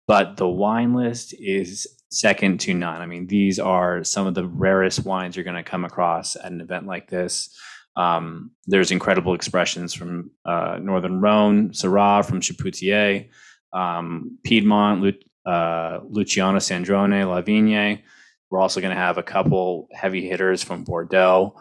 but 0.07 0.37
the 0.37 0.49
wine 0.49 0.95
list 0.95 1.35
is 1.37 1.87
second 2.09 2.59
to 2.61 2.73
none. 2.73 3.01
I 3.01 3.05
mean, 3.05 3.27
these 3.27 3.59
are 3.59 4.03
some 4.03 4.25
of 4.25 4.33
the 4.33 4.47
rarest 4.47 5.05
wines 5.05 5.35
you're 5.35 5.45
going 5.45 5.63
to 5.63 5.69
come 5.69 5.85
across 5.85 6.35
at 6.35 6.51
an 6.51 6.61
event 6.61 6.87
like 6.87 7.09
this. 7.09 7.55
Um, 7.95 8.51
there's 8.67 8.91
incredible 8.91 9.33
expressions 9.33 9.93
from 9.93 10.31
uh, 10.45 10.79
Northern 10.81 11.21
Rhone, 11.21 11.69
Syrah 11.69 12.25
from 12.25 12.41
Chapoutier, 12.41 13.29
um, 13.73 14.37
Piedmont, 14.43 15.01
Lu- 15.01 15.51
uh, 15.51 15.99
Luciano 16.09 16.59
Sandrone, 16.59 17.27
La 17.27 17.41
Vigne. 17.41 18.01
We're 18.49 18.59
also 18.59 18.81
going 18.81 18.93
to 18.93 19.01
have 19.01 19.17
a 19.17 19.23
couple 19.23 19.87
heavy 19.93 20.27
hitters 20.27 20.63
from 20.63 20.83
Bordeaux. 20.83 21.55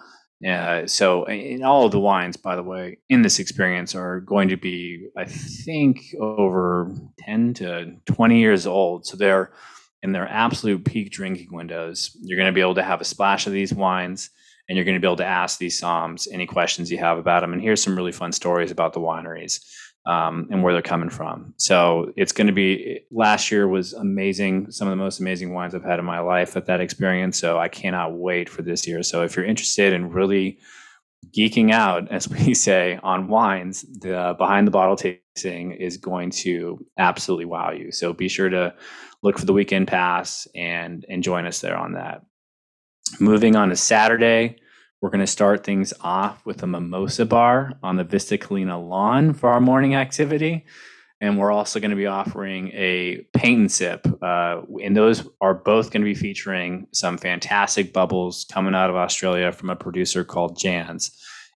Uh, 0.47 0.87
so, 0.87 1.27
all 1.65 1.87
of 1.87 1.93
the 1.93 2.01
wines, 2.01 2.37
by 2.37 2.55
the 2.57 2.63
way, 2.63 2.99
in 3.09 3.23
this 3.23 3.39
experience 3.39 3.95
are 3.95 4.21
going 4.21 4.49
to 4.49 4.57
be, 4.57 5.09
I 5.17 5.25
think, 5.25 6.03
over 6.21 6.93
10 7.21 7.55
to 7.55 7.97
20 8.05 8.39
years 8.39 8.67
old. 8.67 9.07
So, 9.07 9.17
they're 9.17 9.53
in 10.03 10.13
their 10.13 10.29
absolute 10.29 10.85
peak 10.85 11.11
drinking 11.11 11.49
windows. 11.51 12.15
You're 12.21 12.37
going 12.37 12.53
to 12.53 12.55
be 12.55 12.61
able 12.61 12.75
to 12.75 12.83
have 12.83 13.01
a 13.01 13.07
splash 13.07 13.47
of 13.47 13.55
these 13.55 13.73
wines 13.73 14.31
and 14.69 14.77
you're 14.77 14.85
going 14.85 14.97
to 14.97 15.01
be 15.01 15.07
able 15.07 15.17
to 15.17 15.27
ask 15.27 15.59
these 15.59 15.81
somms 15.81 16.27
any 16.33 16.47
questions 16.47 16.91
you 16.91 16.99
have 16.99 17.19
about 17.19 17.41
them. 17.41 17.53
And 17.53 17.61
here's 17.61 17.83
some 17.83 17.97
really 17.97 18.13
fun 18.13 18.33
stories 18.33 18.71
about 18.71 18.93
the 18.93 19.01
wineries 19.01 19.61
um, 20.07 20.49
and 20.51 20.63
where 20.63 20.73
they're 20.73 20.83
coming 20.83 21.11
from. 21.11 21.55
So 21.57 22.13
it's 22.17 22.33
going 22.33 22.47
to 22.47 22.53
be. 22.53 23.01
Last 23.11 23.51
year 23.51 23.67
was 23.69 23.93
amazing. 23.93 24.71
Some 24.71 24.89
of 24.89 24.93
the 24.93 25.03
most 25.03 25.21
amazing 25.21 25.53
wines 25.53 25.75
I've 25.75 25.85
had 25.85 25.99
in 25.99 26.05
my 26.05 26.21
life 26.21 26.57
at 26.57 26.67
that 26.67 26.81
experience. 26.81 27.39
So 27.39 27.59
I 27.59 27.69
cannot 27.69 28.15
wait 28.15 28.49
for 28.49 28.63
this 28.63 28.87
year. 28.87 29.03
So 29.03 29.23
if 29.23 29.37
you're 29.37 29.47
interested 29.47 29.93
in 29.93 30.11
really 30.11 30.59
geeking 31.37 31.73
out, 31.73 32.11
as 32.11 32.29
we 32.47 32.55
say, 32.55 32.99
on 33.03 33.29
wines, 33.29 33.83
the 34.01 34.35
behind 34.37 34.67
the 34.67 34.73
bottle 34.73 34.97
tasting 34.97 35.73
is 35.73 35.97
going 35.97 36.31
to 36.31 36.85
absolutely 36.99 37.47
wow 37.47 37.71
you. 37.71 37.93
So 37.93 38.13
be 38.13 38.29
sure 38.29 38.49
to 38.49 38.75
look 39.23 39.39
for 39.39 39.47
the 39.47 39.53
weekend 39.53 39.89
pass 39.89 40.47
and 40.55 41.05
and 41.09 41.23
join 41.23 41.47
us 41.47 41.61
there 41.61 41.77
on 41.77 41.93
that. 41.93 42.23
Moving 43.21 43.55
on 43.55 43.69
to 43.69 43.77
Saturday, 43.77 44.57
we're 45.01 45.11
going 45.11 45.21
to 45.21 45.27
start 45.27 45.65
things 45.65 45.93
off 46.01 46.45
with 46.47 46.63
a 46.63 46.67
mimosa 46.67 47.25
bar 47.25 47.75
on 47.83 47.97
the 47.97 48.05
Vista 48.05 48.39
Colina 48.39 48.83
lawn 48.89 49.35
for 49.35 49.51
our 49.51 49.61
morning 49.61 49.95
activity. 49.95 50.65
And 51.21 51.39
we're 51.39 51.53
also 51.53 51.79
going 51.79 51.91
to 51.91 51.97
be 51.97 52.07
offering 52.07 52.71
a 52.73 53.27
paint 53.33 53.61
and 53.61 53.73
sip. 53.73 54.07
Uh, 54.21 54.63
and 54.83 54.97
those 54.97 55.29
are 55.41 55.55
both 55.55 55.91
going 55.91 56.03
to 56.03 56.07
be 56.07 56.15
featuring 56.15 56.87
some 56.93 57.19
fantastic 57.19 57.93
bubbles 57.93 58.47
coming 58.51 58.75
out 58.75 58.91
of 58.91 58.97
Australia 58.97 59.53
from 59.53 59.71
a 59.71 59.77
producer 59.77 60.25
called 60.25 60.59
Jansz. 60.59 61.11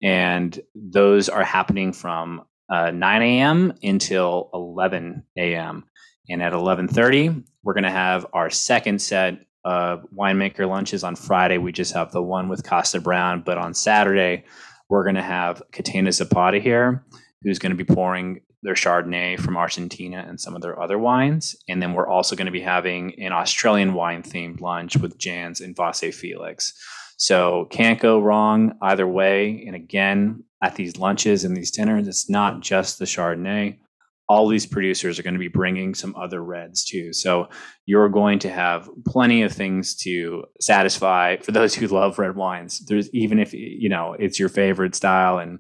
And 0.03 0.59
those 0.75 1.29
are 1.29 1.45
happening 1.45 1.93
from 1.93 2.43
uh, 2.69 2.91
9 2.91 3.23
a.m. 3.23 3.75
until 3.83 4.51
11 4.53 5.23
a.m. 5.39 5.85
And 6.29 6.43
at 6.43 6.53
11:30, 6.53 7.45
we're 7.63 7.75
going 7.75 7.85
to 7.85 7.91
have 7.91 8.27
our 8.33 8.51
second 8.51 9.01
set 9.01 9.39
uh, 9.65 9.99
winemaker 10.15 10.69
lunches 10.69 11.05
on 11.05 11.17
Friday. 11.17 11.59
We 11.59 11.73
just 11.73 11.95
have 11.95 12.13
the 12.13 12.23
one 12.23 12.49
with 12.49 12.63
Kosta 12.63 13.03
Browne, 13.03 13.43
but 13.45 13.59
on 13.59 13.75
Saturday 13.75 14.45
we're 14.89 15.05
going 15.05 15.15
to 15.15 15.23
have 15.23 15.63
Catena 15.73 16.13
Zapata 16.13 16.59
here, 16.59 17.05
who's 17.43 17.59
going 17.59 17.77
to 17.77 17.85
be 17.85 17.95
pouring 17.95 18.41
their 18.63 18.75
Chardonnay 18.75 19.39
from 19.39 19.57
Argentina 19.57 20.25
and 20.27 20.41
some 20.41 20.57
of 20.57 20.63
their 20.63 20.81
other 20.81 20.99
wines, 20.99 21.55
and 21.69 21.83
then 21.83 21.93
we're 21.93 22.09
also 22.09 22.35
going 22.35 22.47
to 22.47 22.53
be 22.53 22.63
having 22.63 23.15
an 23.21 23.33
Australian 23.33 23.93
wine 23.93 24.23
themed 24.23 24.61
lunch 24.61 24.97
with 24.97 25.19
Jansz 25.19 25.63
and 25.63 25.77
Vasse 25.77 26.15
Felix. 26.15 26.73
So 27.17 27.67
can't 27.71 28.01
go 28.01 28.21
wrong 28.21 28.73
either 28.83 29.07
way. 29.07 29.65
And 29.67 29.77
again, 29.77 30.45
at 30.63 30.77
these 30.77 30.97
lunches 30.97 31.45
and 31.45 31.57
these 31.57 31.71
dinners, 31.71 32.09
it's 32.09 32.29
not 32.29 32.61
just 32.61 32.99
the 32.99 33.05
Chardonnay 33.05 33.79
all 34.29 34.49
these 34.49 34.67
producers 34.67 35.19
are 35.19 35.23
going 35.23 35.35
to 35.35 35.41
be 35.41 35.49
bringing 35.49 35.95
some 35.95 36.15
other 36.17 36.43
reds 36.43 36.85
too. 36.85 37.13
So 37.13 37.49
you're 37.85 38.09
going 38.09 38.39
to 38.41 38.51
have 38.51 38.89
plenty 39.07 39.43
of 39.43 39.53
things 39.53 39.95
to 39.97 40.45
satisfy 40.61 41.37
for 41.37 41.53
those 41.53 41.75
who 41.75 41.87
love 41.89 42.19
red 42.19 42.37
wines. 42.37 42.85
There's 42.87 43.11
even 43.15 43.39
if 43.39 43.53
you 43.53 43.89
know 43.89 44.17
it's 44.19 44.39
your 44.39 44.49
favorite 44.49 44.95
style 44.95 45.39
and 45.39 45.59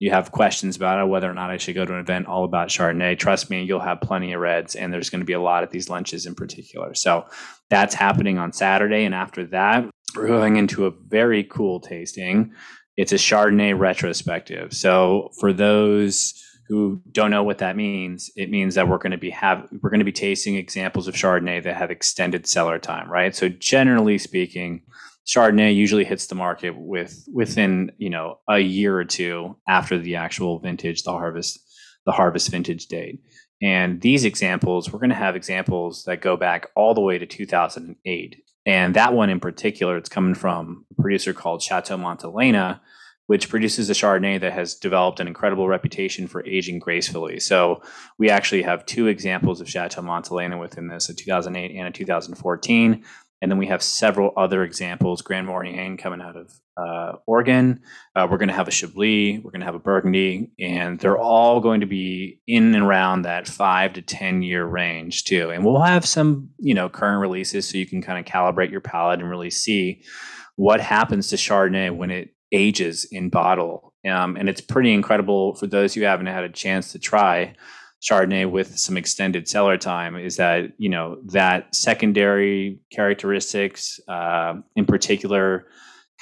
you 0.00 0.10
have 0.10 0.32
questions 0.32 0.76
about 0.76 0.98
it, 0.98 1.08
whether 1.08 1.30
or 1.30 1.34
not 1.34 1.50
I 1.50 1.58
should 1.58 1.74
go 1.74 1.84
to 1.84 1.92
an 1.92 2.00
event 2.00 2.26
all 2.26 2.44
about 2.44 2.68
Chardonnay. 2.68 3.18
Trust 3.18 3.50
me, 3.50 3.62
you'll 3.62 3.80
have 3.80 4.00
plenty 4.00 4.32
of 4.32 4.40
reds, 4.40 4.74
and 4.74 4.92
there's 4.92 5.10
going 5.10 5.20
to 5.20 5.26
be 5.26 5.34
a 5.34 5.40
lot 5.40 5.62
at 5.62 5.70
these 5.70 5.90
lunches 5.90 6.24
in 6.24 6.34
particular. 6.34 6.94
So 6.94 7.26
that's 7.68 7.94
happening 7.94 8.38
on 8.38 8.54
Saturday, 8.54 9.04
and 9.04 9.14
after 9.14 9.44
that, 9.48 9.84
we're 10.16 10.26
going 10.26 10.56
into 10.56 10.86
a 10.86 10.90
very 10.90 11.44
cool 11.44 11.80
tasting. 11.80 12.52
It's 12.96 13.12
a 13.12 13.16
Chardonnay 13.16 13.78
retrospective. 13.78 14.72
So 14.72 15.28
for 15.38 15.52
those 15.52 16.34
who 16.70 17.02
don't 17.10 17.32
know 17.32 17.42
what 17.42 17.58
that 17.58 17.74
means, 17.74 18.30
it 18.36 18.48
means 18.48 18.76
that 18.76 18.86
we're 18.86 18.98
going 18.98 19.10
to 19.10 19.18
be 19.18 19.30
have 19.30 19.66
we're 19.82 19.90
going 19.90 19.98
to 19.98 20.04
be 20.04 20.12
tasting 20.12 20.54
examples 20.54 21.08
of 21.08 21.16
Chardonnay 21.16 21.64
that 21.64 21.74
have 21.74 21.90
extended 21.90 22.46
cellar 22.46 22.78
time, 22.78 23.10
right? 23.10 23.34
So 23.34 23.48
generally 23.48 24.18
speaking, 24.18 24.82
Chardonnay 25.26 25.74
usually 25.74 26.04
hits 26.04 26.28
the 26.28 26.36
market 26.36 26.76
with 26.76 27.26
within 27.34 27.90
you 27.98 28.08
know 28.08 28.38
a 28.48 28.60
year 28.60 28.96
or 28.96 29.04
two 29.04 29.56
after 29.66 29.98
the 29.98 30.14
actual 30.14 30.60
vintage, 30.60 31.02
the 31.02 31.10
harvest, 31.10 31.58
the 32.06 32.12
harvest 32.12 32.48
vintage 32.50 32.86
date. 32.86 33.20
And 33.60 34.00
these 34.00 34.24
examples, 34.24 34.92
we're 34.92 35.00
going 35.00 35.10
to 35.10 35.16
have 35.16 35.34
examples 35.34 36.04
that 36.04 36.22
go 36.22 36.36
back 36.36 36.68
all 36.76 36.94
the 36.94 37.00
way 37.00 37.18
to 37.18 37.26
2008. 37.26 38.42
And 38.64 38.94
that 38.94 39.12
one 39.12 39.28
in 39.28 39.40
particular, 39.40 39.96
it's 39.96 40.08
coming 40.08 40.34
from 40.36 40.86
a 40.96 41.02
producer 41.02 41.32
called 41.32 41.62
Chateau 41.62 41.98
Montelena, 41.98 42.78
which 43.30 43.48
produces 43.48 43.88
a 43.88 43.92
Chardonnay 43.92 44.40
that 44.40 44.54
has 44.54 44.74
developed 44.74 45.20
an 45.20 45.28
incredible 45.28 45.68
reputation 45.68 46.26
for 46.26 46.44
aging 46.44 46.80
gracefully. 46.80 47.38
So 47.38 47.80
we 48.18 48.28
actually 48.28 48.62
have 48.62 48.84
two 48.84 49.06
examples 49.06 49.60
of 49.60 49.70
Chateau 49.70 50.02
Montelena 50.02 50.58
within 50.58 50.88
this, 50.88 51.08
a 51.08 51.14
2008 51.14 51.70
and 51.76 51.86
a 51.86 51.92
2014. 51.92 53.04
And 53.40 53.48
then 53.48 53.56
we 53.56 53.68
have 53.68 53.84
several 53.84 54.32
other 54.36 54.64
examples, 54.64 55.22
Gran 55.22 55.46
Moraine 55.46 55.96
coming 55.96 56.20
out 56.20 56.36
of 56.36 56.60
uh, 56.76 57.18
Oregon. 57.24 57.82
Uh, 58.16 58.26
we're 58.28 58.36
going 58.36 58.48
to 58.48 58.54
have 58.54 58.66
a 58.66 58.72
Chablis, 58.72 59.38
we're 59.44 59.52
going 59.52 59.60
to 59.60 59.66
have 59.66 59.76
a 59.76 59.78
Burgundy, 59.78 60.50
and 60.58 60.98
they're 60.98 61.16
all 61.16 61.60
going 61.60 61.82
to 61.82 61.86
be 61.86 62.40
in 62.48 62.74
and 62.74 62.84
around 62.84 63.22
that 63.22 63.46
five 63.46 63.92
to 63.92 64.02
10 64.02 64.42
year 64.42 64.64
range 64.64 65.22
too. 65.22 65.50
And 65.50 65.64
we'll 65.64 65.82
have 65.82 66.04
some, 66.04 66.50
you 66.58 66.74
know, 66.74 66.88
current 66.88 67.20
releases 67.20 67.68
so 67.68 67.78
you 67.78 67.86
can 67.86 68.02
kind 68.02 68.18
of 68.18 68.24
calibrate 68.24 68.72
your 68.72 68.80
palate 68.80 69.20
and 69.20 69.30
really 69.30 69.50
see 69.50 70.02
what 70.56 70.80
happens 70.80 71.28
to 71.28 71.36
Chardonnay 71.36 71.96
when 71.96 72.10
it 72.10 72.34
ages 72.52 73.04
in 73.10 73.28
bottle. 73.28 73.92
Um, 74.08 74.36
and 74.36 74.48
it's 74.48 74.60
pretty 74.60 74.92
incredible 74.92 75.54
for 75.54 75.66
those 75.66 75.94
who 75.94 76.02
haven't 76.02 76.26
had 76.26 76.44
a 76.44 76.48
chance 76.48 76.92
to 76.92 76.98
try 76.98 77.54
Chardonnay 78.02 78.50
with 78.50 78.78
some 78.78 78.96
extended 78.96 79.46
cellar 79.46 79.76
time 79.76 80.16
is 80.16 80.36
that, 80.36 80.72
you 80.78 80.88
know, 80.88 81.18
that 81.26 81.74
secondary 81.74 82.80
characteristics, 82.90 84.00
uh, 84.08 84.54
in 84.74 84.86
particular, 84.86 85.66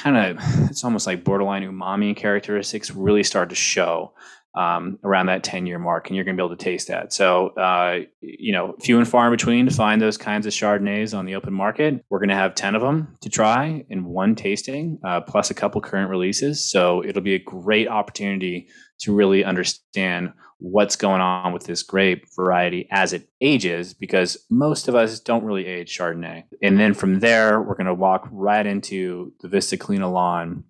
kind 0.01 0.17
of, 0.17 0.45
it's 0.71 0.83
almost 0.83 1.07
like 1.07 1.23
borderline 1.25 1.63
umami 1.63 2.17
characteristics 2.17 2.91
really 2.91 3.23
start 3.23 3.49
to 3.51 3.55
show 3.55 4.13
um, 4.59 4.99
around 5.05 5.27
that 5.27 5.45
10 5.45 5.67
year 5.67 5.79
mark, 5.79 6.09
and 6.09 6.17
you're 6.17 6.25
going 6.25 6.37
to 6.37 6.43
be 6.43 6.45
able 6.45 6.57
to 6.57 6.63
taste 6.63 6.89
that. 6.89 7.13
So, 7.13 7.51
uh, 7.51 8.01
you 8.21 8.53
know, 8.53 8.75
few 8.81 8.99
and 8.99 9.07
far 9.07 9.27
in 9.27 9.31
between 9.31 9.67
to 9.67 9.73
find 9.73 10.03
those 10.03 10.19
kinds 10.19 10.47
of 10.47 10.53
Chardonnays 10.53 11.17
on 11.17 11.27
the 11.27 11.37
open 11.37 11.55
market. 11.55 12.05
We're 12.11 12.19
going 12.19 12.31
to 12.31 12.35
have 12.35 12.57
10 12.57 12.75
of 12.75 12.83
them 12.83 13.17
to 13.21 13.31
try 13.31 13.85
in 13.89 14.05
one 14.05 14.35
tasting, 14.35 14.99
uh, 15.05 15.21
plus 15.21 15.51
a 15.51 15.55
couple 15.55 15.81
current 15.81 16.11
releases. 16.11 16.69
So, 16.69 17.05
it'll 17.05 17.23
be 17.23 17.37
a 17.37 17.39
great 17.39 17.87
opportunity 17.87 18.67
to 19.03 19.15
really 19.15 19.45
understand 19.45 20.33
what's 20.59 20.97
going 20.97 21.21
on 21.21 21.53
with 21.53 21.65
this 21.65 21.85
grape 21.85 22.25
variety 22.35 22.89
as 22.91 23.13
it 23.13 23.29
ages 23.41 23.95
because 23.95 24.45
most 24.51 24.89
of 24.89 24.97
us 24.97 25.21
don't 25.21 25.45
really 25.45 25.67
age 25.67 25.97
Chardonnay. 25.97 26.43
And 26.61 26.81
then 26.81 26.95
from 26.95 27.21
there, 27.21 27.63
we're 27.63 27.77
going 27.77 27.87
to 27.87 27.95
walk 27.95 28.29
right 28.33 28.67
into 28.67 29.33
the 29.41 29.47
Vista 29.47 29.77
Colina 29.77 30.13
lawn 30.13 30.65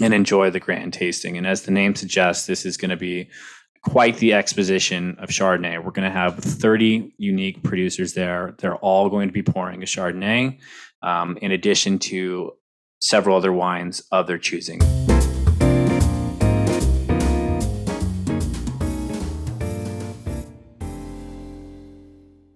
and 0.00 0.14
enjoy 0.14 0.50
the 0.50 0.60
grand 0.60 0.92
tasting. 0.92 1.36
And 1.36 1.46
as 1.46 1.62
the 1.62 1.70
name 1.70 1.94
suggests, 1.94 2.46
this 2.46 2.64
is 2.64 2.76
going 2.76 2.90
to 2.90 2.96
be 2.96 3.28
quite 3.82 4.18
the 4.18 4.34
exposition 4.34 5.16
of 5.18 5.28
Chardonnay. 5.30 5.82
We're 5.82 5.90
going 5.90 6.10
to 6.10 6.16
have 6.16 6.36
30 6.38 7.14
unique 7.18 7.62
producers 7.62 8.14
there. 8.14 8.54
They're 8.58 8.76
all 8.76 9.08
going 9.08 9.28
to 9.28 9.32
be 9.32 9.42
pouring 9.42 9.82
a 9.82 9.86
Chardonnay, 9.86 10.58
um, 11.02 11.38
in 11.40 11.50
addition 11.52 11.98
to 12.00 12.52
several 13.00 13.36
other 13.36 13.52
wines 13.52 14.02
of 14.12 14.26
their 14.26 14.38
choosing. 14.38 14.78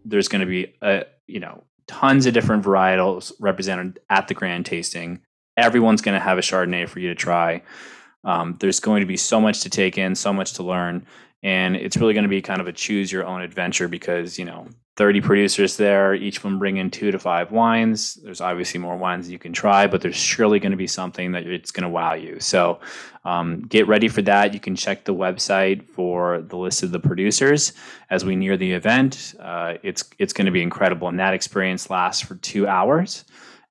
There's 0.07 0.29
going 0.29 0.41
to 0.41 0.47
be, 0.47 0.75
a, 0.83 1.07
you 1.27 1.41
know, 1.41 1.65
tons 1.87 2.27
of 2.27 2.35
different 2.35 2.65
varietals 2.65 3.33
represented 3.41 3.99
at 4.11 4.29
the 4.29 4.35
grand 4.35 4.67
tasting 4.67 5.21
everyone's 5.57 6.03
going 6.03 6.15
to 6.15 6.25
have 6.25 6.39
a 6.39 6.43
Chardonnay 6.43 6.89
for 6.89 7.01
you 7.01 7.09
to 7.09 7.15
try. 7.15 7.63
Um, 8.25 8.57
there's 8.61 8.81
going 8.81 9.01
to 9.01 9.07
be 9.07 9.17
so 9.17 9.41
much 9.41 9.61
to 9.61 9.71
take 9.71 9.99
in, 9.99 10.15
so 10.15 10.33
much 10.33 10.55
to 10.55 10.63
learn, 10.63 11.07
and 11.43 11.77
it's 11.77 11.97
really 11.97 12.15
going 12.15 12.25
to 12.25 12.29
be 12.29 12.41
kind 12.41 12.61
of 12.61 12.67
a 12.67 12.73
choose 12.73 13.13
your 13.13 13.27
own 13.27 13.43
adventure 13.43 13.87
because 13.87 14.39
you 14.39 14.45
know 14.45 14.67
30 14.97 15.21
producers 15.23 15.77
there, 15.77 16.15
each 16.15 16.37
of 16.37 16.45
them 16.45 16.59
bring 16.59 16.77
in 16.77 16.89
two 16.89 17.11
to 17.11 17.19
five 17.19 17.51
wines. 17.51 18.15
There's 18.15 18.41
obviously 18.41 18.79
more 18.79 18.97
wines 18.97 19.29
you 19.29 19.41
can 19.41 19.53
try, 19.53 19.89
but 19.89 20.01
there's 20.01 20.15
surely 20.15 20.61
going 20.61 20.71
to 20.71 20.79
be 20.79 20.87
something 20.87 21.33
that 21.33 21.47
it's 21.47 21.73
going 21.73 21.83
to 21.83 21.89
wow 21.89 22.15
you. 22.15 22.39
So 22.39 22.79
um, 23.25 23.63
get 23.63 23.89
ready 23.89 24.07
for 24.07 24.23
that. 24.23 24.55
You 24.55 24.61
can 24.61 24.77
check 24.77 25.05
the 25.05 25.15
website 25.15 25.89
for 25.91 26.43
the 26.43 26.57
list 26.57 26.85
of 26.85 26.93
the 26.93 27.01
producers 27.01 27.73
as 28.09 28.25
we 28.25 28.37
near 28.37 28.57
the 28.57 28.73
event. 28.73 29.35
Uh, 29.41 29.75
it's 29.83 30.05
it's 30.19 30.33
going 30.33 30.47
to 30.47 30.53
be 30.53 30.63
incredible, 30.63 31.09
and 31.09 31.19
that 31.19 31.35
experience 31.35 31.91
lasts 31.91 32.23
for 32.23 32.37
two 32.37 32.69
hours 32.69 33.25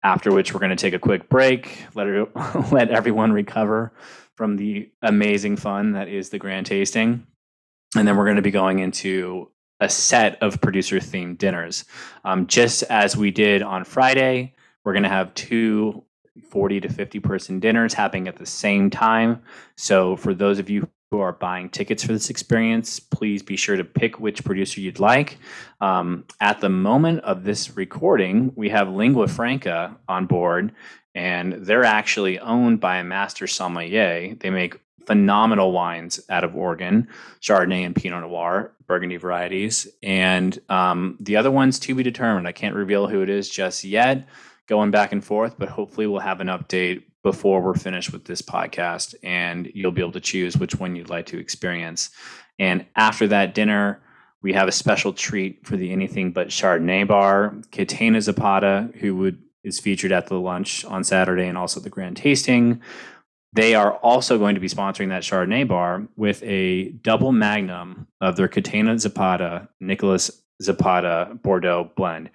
after 0.04 0.32
which 0.32 0.54
we're 0.54 0.60
going 0.60 0.70
to 0.70 0.76
take 0.76 0.94
a 0.94 1.00
quick 1.00 1.30
break, 1.30 1.86
let, 1.96 2.08
let 2.72 2.90
everyone 2.90 3.32
recover 3.32 3.94
from 4.36 4.58
the 4.58 4.90
amazing 5.02 5.58
fun 5.58 5.94
that 5.94 6.08
is 6.08 6.30
the 6.30 6.40
grand 6.40 6.66
tasting. 6.66 7.26
And 7.96 8.08
then 8.08 8.18
we're 8.18 8.26
going 8.26 8.38
to 8.38 8.42
be 8.42 8.52
going 8.52 8.80
into 8.80 9.52
a 9.80 9.90
set 9.90 10.42
of 10.42 10.62
producer 10.62 10.98
themed 10.98 11.38
dinners. 11.38 11.86
Um, 12.26 12.48
just 12.48 12.84
as 12.84 13.16
we 13.16 13.32
did 13.32 13.62
on 13.62 13.84
Friday, 13.84 14.56
We're 14.84 14.94
going 14.94 15.04
to 15.04 15.10
have 15.10 15.34
two 15.34 16.04
40 16.50 16.82
to 16.82 16.90
50 16.90 17.20
person 17.20 17.60
dinners 17.60 17.94
happening 17.94 18.28
at 18.28 18.38
the 18.38 18.46
same 18.46 18.90
time. 18.90 19.42
So, 19.78 20.16
for 20.16 20.34
those 20.34 20.60
of 20.60 20.70
you 20.70 20.90
who 21.14 21.20
are 21.20 21.32
buying 21.32 21.70
tickets 21.70 22.04
for 22.04 22.12
this 22.12 22.32
experience, 22.32 23.00
please 23.00 23.44
be 23.44 23.56
sure 23.56 23.78
to 23.78 23.84
pick 23.84 24.20
which 24.20 24.44
producer 24.44 24.82
you'd 24.82 25.00
like. 25.00 25.38
Um, 25.80 26.26
at 26.42 26.60
the 26.60 26.70
moment 26.70 27.20
of 27.20 27.44
this 27.44 27.78
recording, 27.78 28.52
we 28.56 28.70
have 28.70 28.90
Lingua 28.90 29.28
Franca 29.28 29.96
on 30.10 30.26
board, 30.26 30.74
and 31.14 31.54
they're 31.54 31.84
actually 31.84 32.40
owned 32.40 32.80
by 32.80 32.98
a 32.98 33.04
master 33.04 33.46
sommelier. 33.46 34.34
They 34.34 34.50
make 34.50 34.80
phenomenal 35.06 35.72
wines 35.72 36.20
out 36.32 36.44
of 36.44 36.56
Oregon, 36.56 37.08
Chardonnay 37.42 37.86
and 37.86 37.96
Pinot 37.96 38.22
Noir, 38.22 38.74
Burgundy 38.88 39.18
varieties. 39.18 39.88
And 40.02 40.58
um, 40.68 41.18
the 41.20 41.36
other 41.36 41.52
one's 41.52 41.78
to 41.82 41.94
be 41.94 42.02
determined. 42.02 42.48
I 42.48 42.54
can't 42.54 42.74
reveal 42.74 43.08
who 43.08 43.22
it 43.22 43.30
is 43.30 43.48
just 43.48 43.84
yet, 43.84 44.28
going 44.66 44.90
back 44.90 45.12
and 45.12 45.24
forth, 45.24 45.60
but 45.60 45.70
hopefully 45.70 46.08
we'll 46.08 46.22
have 46.22 46.42
an 46.42 46.48
update 46.48 47.04
before 47.24 47.62
we're 47.62 47.74
finished 47.74 48.12
with 48.12 48.26
this 48.26 48.42
podcast 48.42 49.16
and 49.24 49.72
you'll 49.74 49.92
be 49.92 50.02
able 50.02 50.12
to 50.12 50.20
choose 50.20 50.58
which 50.58 50.76
one 50.76 50.96
you'd 50.96 51.10
like 51.10 51.26
to 51.28 51.40
experience. 51.40 52.10
And 52.60 52.86
after 52.96 53.28
that 53.28 53.56
dinner, 53.56 54.02
we 54.42 54.54
have 54.54 54.68
a 54.68 54.74
special 54.74 55.14
treat 55.14 55.66
for 55.66 55.78
the 55.78 55.92
Anything 55.92 56.32
But 56.32 56.50
Chardonnay 56.50 57.08
bar. 57.08 57.56
Catena 57.72 58.22
Zapata, 58.22 58.90
who 59.00 59.16
would 59.16 59.42
is 59.64 59.80
featured 59.80 60.12
at 60.12 60.28
the 60.28 60.40
lunch 60.40 60.84
on 60.86 61.06
Saturday 61.06 61.48
and 61.48 61.58
also 61.58 61.80
the 61.80 61.90
grand 61.90 62.18
tasting. 62.18 62.82
They 63.54 63.76
are 63.76 63.94
also 63.94 64.38
going 64.38 64.56
to 64.56 64.62
be 64.62 64.68
sponsoring 64.68 65.10
that 65.10 65.24
Chardonnay 65.24 65.68
bar 65.68 66.04
with 66.18 66.44
a 66.44 66.90
double 66.90 67.32
magnum 67.32 68.08
of 68.20 68.36
their 68.36 68.50
Catena 68.50 69.00
Zapata 69.00 69.70
Nicholas 69.80 70.44
Zapata 70.62 71.38
Bordeaux 71.42 71.92
blend. 71.96 72.30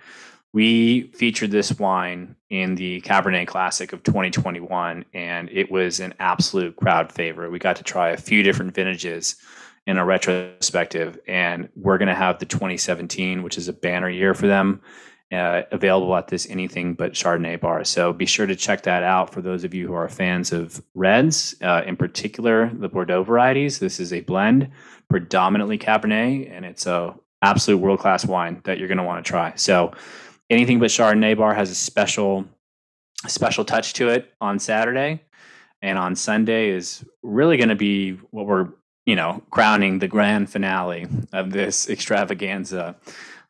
We 0.58 1.12
featured 1.14 1.52
this 1.52 1.78
wine 1.78 2.34
in 2.50 2.74
the 2.74 3.00
Cabernet 3.02 3.46
Classic 3.46 3.92
of 3.92 4.02
2021, 4.02 5.04
and 5.14 5.48
it 5.52 5.70
was 5.70 6.00
an 6.00 6.14
absolute 6.18 6.74
crowd 6.74 7.12
favorite. 7.12 7.52
We 7.52 7.60
got 7.60 7.76
to 7.76 7.84
try 7.84 8.08
a 8.08 8.16
few 8.16 8.42
different 8.42 8.74
vintages 8.74 9.36
in 9.86 9.98
a 9.98 10.04
retrospective, 10.04 11.16
and 11.28 11.68
we're 11.76 11.96
going 11.96 12.08
to 12.08 12.14
have 12.16 12.40
the 12.40 12.44
2017, 12.44 13.44
which 13.44 13.56
is 13.56 13.68
a 13.68 13.72
banner 13.72 14.10
year 14.10 14.34
for 14.34 14.48
them, 14.48 14.80
uh, 15.30 15.62
available 15.70 16.16
at 16.16 16.26
this 16.26 16.50
anything 16.50 16.94
but 16.94 17.12
Chardonnay 17.12 17.60
bar. 17.60 17.84
So 17.84 18.12
be 18.12 18.26
sure 18.26 18.46
to 18.46 18.56
check 18.56 18.82
that 18.82 19.04
out 19.04 19.32
for 19.32 19.40
those 19.40 19.62
of 19.62 19.74
you 19.74 19.86
who 19.86 19.94
are 19.94 20.08
fans 20.08 20.50
of 20.50 20.82
reds, 20.96 21.54
uh, 21.62 21.82
in 21.86 21.96
particular 21.96 22.68
the 22.74 22.88
Bordeaux 22.88 23.22
varieties. 23.22 23.78
This 23.78 24.00
is 24.00 24.12
a 24.12 24.22
blend, 24.22 24.72
predominantly 25.08 25.78
Cabernet, 25.78 26.50
and 26.50 26.64
it's 26.64 26.84
a 26.84 27.14
absolute 27.42 27.78
world 27.78 28.00
class 28.00 28.24
wine 28.24 28.60
that 28.64 28.78
you're 28.78 28.88
going 28.88 28.98
to 28.98 29.04
want 29.04 29.24
to 29.24 29.30
try. 29.30 29.52
So 29.54 29.92
anything 30.50 30.78
but 30.78 30.90
Chardonnay 30.90 31.36
bar 31.36 31.54
has 31.54 31.70
a 31.70 31.74
special 31.74 32.44
special 33.26 33.64
touch 33.64 33.94
to 33.94 34.08
it 34.08 34.32
on 34.40 34.58
Saturday, 34.58 35.20
and 35.82 35.98
on 35.98 36.14
Sunday 36.14 36.70
is 36.70 37.04
really 37.22 37.56
going 37.56 37.68
to 37.68 37.76
be 37.76 38.12
what 38.30 38.46
we're 38.46 38.68
you 39.06 39.16
know 39.16 39.42
crowning 39.50 39.98
the 39.98 40.08
grand 40.08 40.50
finale 40.50 41.06
of 41.32 41.50
this 41.50 41.88
extravaganza 41.88 42.96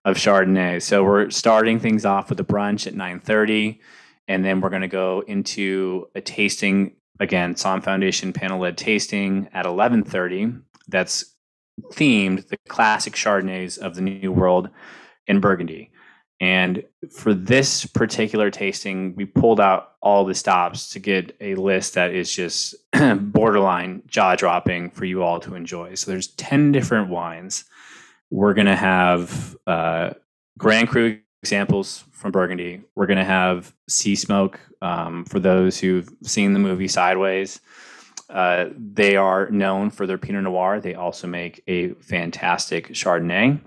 of 0.04 0.16
Chardonnay. 0.16 0.80
So 0.80 1.04
we're 1.04 1.30
starting 1.30 1.80
things 1.80 2.04
off 2.04 2.30
with 2.30 2.40
a 2.40 2.44
brunch 2.44 2.86
at 2.86 2.94
nine 2.94 3.20
thirty, 3.20 3.80
and 4.26 4.44
then 4.44 4.60
we're 4.60 4.70
going 4.70 4.82
to 4.82 4.88
go 4.88 5.22
into 5.26 6.08
a 6.14 6.20
tasting 6.20 6.96
again, 7.20 7.54
Somm 7.54 7.82
Foundation 7.82 8.32
panel 8.32 8.60
led 8.60 8.78
tasting 8.78 9.48
at 9.52 9.66
eleven 9.66 10.04
thirty. 10.04 10.52
That's 10.86 11.34
themed 11.92 12.48
the 12.48 12.56
classic 12.68 13.12
Chardonnays 13.12 13.78
of 13.78 13.94
the 13.94 14.00
New 14.00 14.32
World 14.32 14.70
in 15.26 15.40
Burgundy. 15.40 15.90
And 16.40 16.84
for 17.10 17.34
this 17.34 17.84
particular 17.84 18.50
tasting, 18.50 19.14
we 19.16 19.24
pulled 19.24 19.60
out 19.60 19.94
all 20.00 20.24
the 20.24 20.34
stops 20.34 20.90
to 20.90 21.00
get 21.00 21.36
a 21.40 21.56
list 21.56 21.94
that 21.94 22.14
is 22.14 22.32
just 22.32 22.76
borderline 23.20 24.02
jaw 24.06 24.36
dropping 24.36 24.90
for 24.90 25.04
you 25.04 25.22
all 25.22 25.40
to 25.40 25.54
enjoy. 25.56 25.94
So 25.96 26.10
there's 26.10 26.28
10 26.28 26.70
different 26.70 27.08
wines. 27.08 27.64
We're 28.30 28.54
going 28.54 28.66
to 28.66 28.76
have 28.76 29.56
uh, 29.66 30.10
Grand 30.58 30.88
Cru 30.88 31.18
examples 31.42 32.04
from 32.12 32.30
Burgundy. 32.30 32.82
We're 32.94 33.06
going 33.06 33.18
to 33.18 33.24
have 33.24 33.74
Sea 33.88 34.14
Smoke 34.14 34.60
um, 34.80 35.24
for 35.24 35.40
those 35.40 35.78
who've 35.78 36.08
seen 36.22 36.52
the 36.52 36.58
movie 36.58 36.88
Sideways. 36.88 37.60
Uh, 38.28 38.66
they 38.76 39.16
are 39.16 39.48
known 39.50 39.90
for 39.90 40.06
their 40.06 40.18
Pinot 40.18 40.44
Noir. 40.44 40.80
They 40.80 40.94
also 40.94 41.26
make 41.26 41.62
a 41.66 41.94
fantastic 41.94 42.88
Chardonnay. 42.88 43.60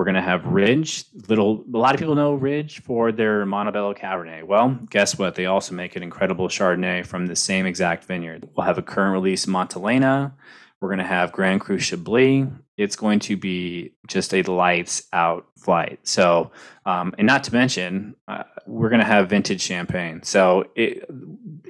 We're 0.00 0.04
going 0.04 0.14
to 0.14 0.22
have 0.22 0.46
Ridge. 0.46 1.04
Little, 1.28 1.62
a 1.74 1.76
lot 1.76 1.92
of 1.94 2.00
people 2.00 2.14
know 2.14 2.32
Ridge 2.32 2.80
for 2.80 3.12
their 3.12 3.44
Montebello 3.44 3.92
Cabernet. 3.92 4.44
Well, 4.44 4.78
guess 4.88 5.18
what? 5.18 5.34
They 5.34 5.44
also 5.44 5.74
make 5.74 5.94
an 5.94 6.02
incredible 6.02 6.48
Chardonnay 6.48 7.04
from 7.04 7.26
the 7.26 7.36
same 7.36 7.66
exact 7.66 8.04
vineyard. 8.04 8.48
We'll 8.56 8.64
have 8.64 8.78
a 8.78 8.82
current 8.82 9.12
release 9.12 9.44
Montelena. 9.44 10.32
We're 10.80 10.88
going 10.88 11.00
to 11.00 11.04
have 11.04 11.32
Grand 11.32 11.60
Cru 11.60 11.76
Chablis. 11.76 12.48
It's 12.78 12.96
going 12.96 13.18
to 13.18 13.36
be 13.36 13.92
just 14.08 14.32
a 14.32 14.40
lights 14.40 15.02
out 15.12 15.48
flight. 15.58 16.00
So, 16.04 16.50
um, 16.86 17.14
and 17.18 17.26
not 17.26 17.44
to 17.44 17.52
mention, 17.52 18.16
uh, 18.26 18.44
we're 18.66 18.88
going 18.88 19.00
to 19.00 19.06
have 19.06 19.28
vintage 19.28 19.60
champagne. 19.60 20.22
So, 20.22 20.70
it, 20.74 21.04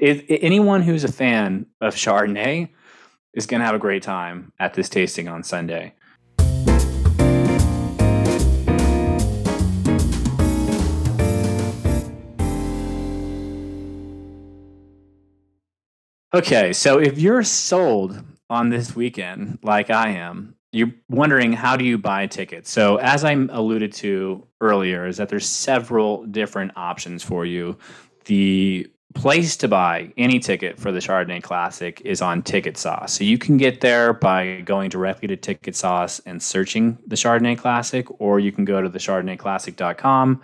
it, 0.01 0.39
anyone 0.41 0.83
who's 0.83 1.03
a 1.03 1.11
fan 1.11 1.67
of 1.81 1.97
Chardonnay 1.97 2.69
is 3.35 3.47
going 3.47 3.59
to 3.59 3.67
have 3.67 3.75
a 3.75 3.81
great 3.81 4.05
time 4.05 4.53
at 4.61 4.75
this 4.75 4.89
tasting 4.89 5.27
on 5.27 5.43
Sunday. 5.43 5.95
Okay, 16.33 16.73
so 16.73 16.99
if 16.99 17.19
you're 17.19 17.43
sold 17.43 18.23
on 18.49 18.69
this 18.69 18.95
weekend, 18.95 19.59
like 19.65 19.91
I 19.91 20.11
am, 20.11 20.55
you're 20.71 20.93
wondering 21.09 21.53
how 21.53 21.77
do 21.77 21.85
you 21.85 21.99
buy 21.99 22.29
tickets. 22.29 22.71
So 22.71 22.99
as 22.99 23.25
I 23.25 23.33
alluded 23.33 23.93
to 23.95 24.47
earlier, 24.61 25.09
is 25.09 25.17
that 25.17 25.29
there's 25.29 25.49
several 25.49 26.25
different 26.27 26.71
options 26.77 27.25
for 27.25 27.45
you. 27.45 27.77
The 28.27 28.89
place 29.15 29.57
to 29.57 29.67
buy 29.67 30.13
any 30.17 30.39
ticket 30.39 30.79
for 30.79 30.93
the 30.93 31.01
Chardonnay 31.01 31.43
Classic 31.43 32.01
is 32.05 32.23
on 32.23 32.43
Ticket 32.43 32.77
Sauce. 32.77 33.13
So 33.13 33.25
you 33.25 33.37
can 33.37 33.57
get 33.57 33.81
there 33.81 34.13
by 34.13 34.61
going 34.61 34.89
directly 34.89 35.27
to 35.27 35.37
Ticket 35.37 35.75
Sauce 35.75 36.21
and 36.27 36.41
searching 36.41 36.97
the 37.09 37.17
Chardonnay 37.17 37.59
Classic, 37.59 38.07
or 38.21 38.39
you 38.39 38.53
can 38.53 38.65
go 38.65 38.81
to 38.81 38.89
the 38.89 39.01
ChardonnayClassic.com 39.01 40.41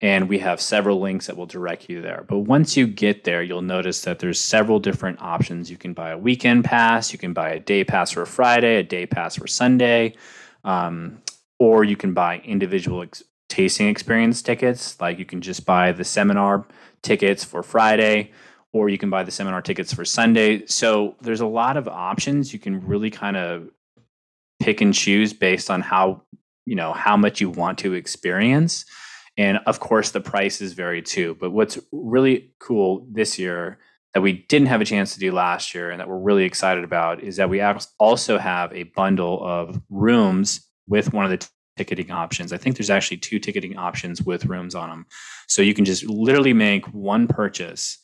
and 0.00 0.28
we 0.28 0.38
have 0.38 0.60
several 0.60 1.00
links 1.00 1.26
that 1.26 1.36
will 1.36 1.46
direct 1.46 1.88
you 1.88 2.00
there. 2.00 2.24
But 2.28 2.40
once 2.40 2.76
you 2.76 2.86
get 2.86 3.24
there, 3.24 3.42
you'll 3.42 3.62
notice 3.62 4.02
that 4.02 4.20
there's 4.20 4.40
several 4.40 4.78
different 4.78 5.20
options. 5.20 5.70
You 5.70 5.76
can 5.76 5.92
buy 5.92 6.10
a 6.10 6.18
weekend 6.18 6.64
pass, 6.64 7.12
you 7.12 7.18
can 7.18 7.32
buy 7.32 7.50
a 7.50 7.58
day 7.58 7.84
pass 7.84 8.12
for 8.12 8.24
Friday, 8.24 8.76
a 8.76 8.82
day 8.82 9.06
pass 9.06 9.36
for 9.36 9.46
Sunday, 9.46 10.14
um, 10.64 11.20
or 11.58 11.82
you 11.82 11.96
can 11.96 12.14
buy 12.14 12.38
individual 12.44 13.02
ex- 13.02 13.24
tasting 13.48 13.88
experience 13.88 14.40
tickets. 14.40 15.00
Like 15.00 15.18
you 15.18 15.24
can 15.24 15.40
just 15.40 15.66
buy 15.66 15.90
the 15.90 16.04
seminar 16.04 16.64
tickets 17.02 17.42
for 17.42 17.64
Friday, 17.64 18.30
or 18.72 18.88
you 18.88 18.98
can 18.98 19.10
buy 19.10 19.24
the 19.24 19.32
seminar 19.32 19.62
tickets 19.62 19.92
for 19.92 20.04
Sunday. 20.04 20.64
So 20.66 21.16
there's 21.20 21.40
a 21.40 21.46
lot 21.46 21.76
of 21.76 21.88
options. 21.88 22.52
You 22.52 22.60
can 22.60 22.86
really 22.86 23.10
kind 23.10 23.36
of 23.36 23.68
pick 24.60 24.80
and 24.80 24.94
choose 24.94 25.32
based 25.32 25.70
on 25.70 25.80
how 25.80 26.22
you 26.66 26.76
know 26.76 26.92
how 26.92 27.16
much 27.16 27.40
you 27.40 27.50
want 27.50 27.78
to 27.78 27.94
experience 27.94 28.84
and 29.38 29.60
of 29.66 29.78
course, 29.78 30.10
the 30.10 30.20
prices 30.20 30.72
vary 30.72 31.00
too. 31.00 31.36
But 31.40 31.52
what's 31.52 31.78
really 31.92 32.52
cool 32.58 33.06
this 33.10 33.38
year 33.38 33.78
that 34.12 34.20
we 34.20 34.32
didn't 34.48 34.66
have 34.66 34.80
a 34.80 34.84
chance 34.84 35.14
to 35.14 35.20
do 35.20 35.30
last 35.30 35.74
year 35.74 35.90
and 35.90 36.00
that 36.00 36.08
we're 36.08 36.18
really 36.18 36.44
excited 36.44 36.82
about 36.82 37.22
is 37.22 37.36
that 37.36 37.48
we 37.48 37.62
also 38.00 38.36
have 38.36 38.72
a 38.72 38.82
bundle 38.82 39.40
of 39.44 39.80
rooms 39.90 40.66
with 40.88 41.12
one 41.12 41.24
of 41.24 41.30
the 41.30 41.36
t- 41.36 41.46
ticketing 41.76 42.10
options. 42.10 42.52
I 42.52 42.56
think 42.56 42.76
there's 42.76 42.90
actually 42.90 43.18
two 43.18 43.38
ticketing 43.38 43.76
options 43.76 44.20
with 44.20 44.46
rooms 44.46 44.74
on 44.74 44.88
them. 44.88 45.06
So 45.46 45.62
you 45.62 45.72
can 45.72 45.84
just 45.84 46.04
literally 46.06 46.52
make 46.52 46.86
one 46.86 47.28
purchase 47.28 47.98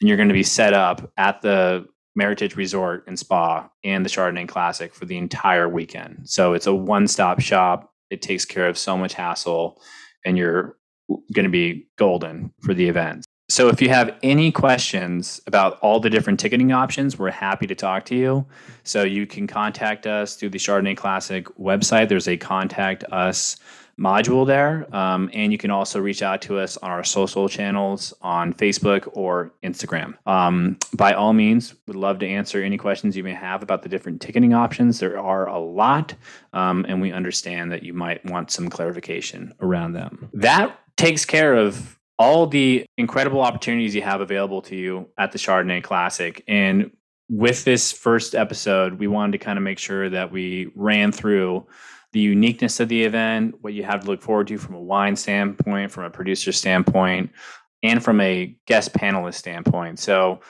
and 0.00 0.06
you're 0.06 0.16
going 0.16 0.28
to 0.28 0.34
be 0.34 0.44
set 0.44 0.72
up 0.72 1.10
at 1.16 1.42
the 1.42 1.86
Meritage 2.16 2.54
Resort 2.54 3.02
and 3.08 3.18
Spa 3.18 3.68
and 3.82 4.04
the 4.04 4.10
Chardonnay 4.10 4.46
Classic 4.46 4.94
for 4.94 5.04
the 5.04 5.18
entire 5.18 5.68
weekend. 5.68 6.28
So 6.28 6.52
it's 6.52 6.68
a 6.68 6.74
one 6.74 7.08
stop 7.08 7.40
shop. 7.40 7.92
It 8.08 8.22
takes 8.22 8.44
care 8.44 8.68
of 8.68 8.78
so 8.78 8.96
much 8.96 9.14
hassle 9.14 9.82
and 10.26 10.36
you're 10.36 10.76
going 11.32 11.44
to 11.44 11.50
be 11.50 11.86
golden 11.96 12.52
for 12.60 12.74
the 12.74 12.88
event. 12.88 13.24
So 13.48 13.68
if 13.68 13.80
you 13.80 13.88
have 13.90 14.16
any 14.24 14.50
questions 14.50 15.40
about 15.46 15.78
all 15.78 16.00
the 16.00 16.10
different 16.10 16.40
ticketing 16.40 16.72
options, 16.72 17.16
we're 17.16 17.30
happy 17.30 17.66
to 17.68 17.76
talk 17.76 18.04
to 18.06 18.16
you. 18.16 18.44
So 18.82 19.04
you 19.04 19.24
can 19.24 19.46
contact 19.46 20.06
us 20.06 20.34
through 20.34 20.50
the 20.50 20.58
Chardonnay 20.58 20.96
Classic 20.96 21.46
website. 21.56 22.08
There's 22.08 22.26
a 22.26 22.36
contact 22.36 23.04
us 23.04 23.56
module 23.98 24.46
there. 24.46 24.86
Um, 24.94 25.30
and 25.32 25.52
you 25.52 25.58
can 25.58 25.70
also 25.70 26.00
reach 26.00 26.22
out 26.22 26.42
to 26.42 26.58
us 26.58 26.76
on 26.78 26.90
our 26.90 27.04
social 27.04 27.48
channels 27.48 28.12
on 28.20 28.52
Facebook 28.52 29.08
or 29.12 29.52
Instagram. 29.62 30.16
Um, 30.26 30.78
by 30.92 31.14
all 31.14 31.32
means, 31.32 31.74
we'd 31.86 31.96
love 31.96 32.18
to 32.18 32.26
answer 32.26 32.62
any 32.62 32.76
questions 32.76 33.16
you 33.16 33.24
may 33.24 33.32
have 33.32 33.62
about 33.62 33.82
the 33.82 33.88
different 33.88 34.20
ticketing 34.20 34.54
options. 34.54 34.98
There 34.98 35.18
are 35.18 35.48
a 35.48 35.58
lot, 35.58 36.14
um, 36.52 36.84
and 36.88 37.00
we 37.00 37.12
understand 37.12 37.72
that 37.72 37.84
you 37.84 37.94
might 37.94 38.24
want 38.26 38.50
some 38.50 38.68
clarification 38.68 39.54
around 39.60 39.92
them. 39.92 40.28
That 40.34 40.78
takes 40.96 41.24
care 41.24 41.54
of 41.54 41.96
all 42.18 42.46
the 42.46 42.86
incredible 42.96 43.40
opportunities 43.40 43.94
you 43.94 44.02
have 44.02 44.20
available 44.20 44.62
to 44.62 44.76
you 44.76 45.08
at 45.18 45.32
the 45.32 45.38
Chardonnay 45.38 45.82
Classic. 45.82 46.42
And 46.48 46.90
with 47.28 47.64
this 47.64 47.92
first 47.92 48.34
episode, 48.34 48.98
we 48.98 49.06
wanted 49.06 49.32
to 49.32 49.38
kind 49.38 49.58
of 49.58 49.62
make 49.62 49.78
sure 49.78 50.08
that 50.08 50.30
we 50.30 50.70
ran 50.74 51.12
through 51.12 51.66
the 52.12 52.20
uniqueness 52.20 52.80
of 52.80 52.88
the 52.88 53.02
event, 53.04 53.56
what 53.60 53.74
you 53.74 53.82
have 53.82 54.00
to 54.00 54.06
look 54.06 54.22
forward 54.22 54.46
to 54.46 54.56
from 54.56 54.74
a 54.74 54.80
wine 54.80 55.16
standpoint, 55.16 55.90
from 55.90 56.04
a 56.04 56.10
producer 56.10 56.52
standpoint, 56.52 57.30
and 57.82 58.02
from 58.02 58.20
a 58.20 58.56
guest 58.66 58.94
panelist 58.94 59.34
standpoint. 59.34 59.98
So 59.98 60.40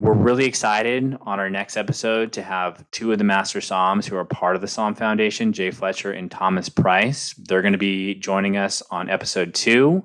we're 0.00 0.14
really 0.14 0.46
excited 0.46 1.16
on 1.20 1.38
our 1.38 1.48
next 1.48 1.76
episode 1.76 2.32
to 2.32 2.42
have 2.42 2.84
two 2.90 3.12
of 3.12 3.18
the 3.18 3.24
master 3.24 3.60
somms 3.60 4.04
who 4.04 4.16
are 4.16 4.24
part 4.24 4.56
of 4.56 4.60
the 4.60 4.66
Somm 4.66 4.98
Foundation, 4.98 5.52
Jay 5.52 5.70
Fletcher 5.70 6.10
and 6.10 6.28
Thomas 6.28 6.68
Price. 6.68 7.34
They're 7.34 7.62
going 7.62 7.72
to 7.72 7.78
be 7.78 8.16
joining 8.16 8.56
us 8.56 8.82
on 8.90 9.08
episode 9.08 9.54
two. 9.54 10.02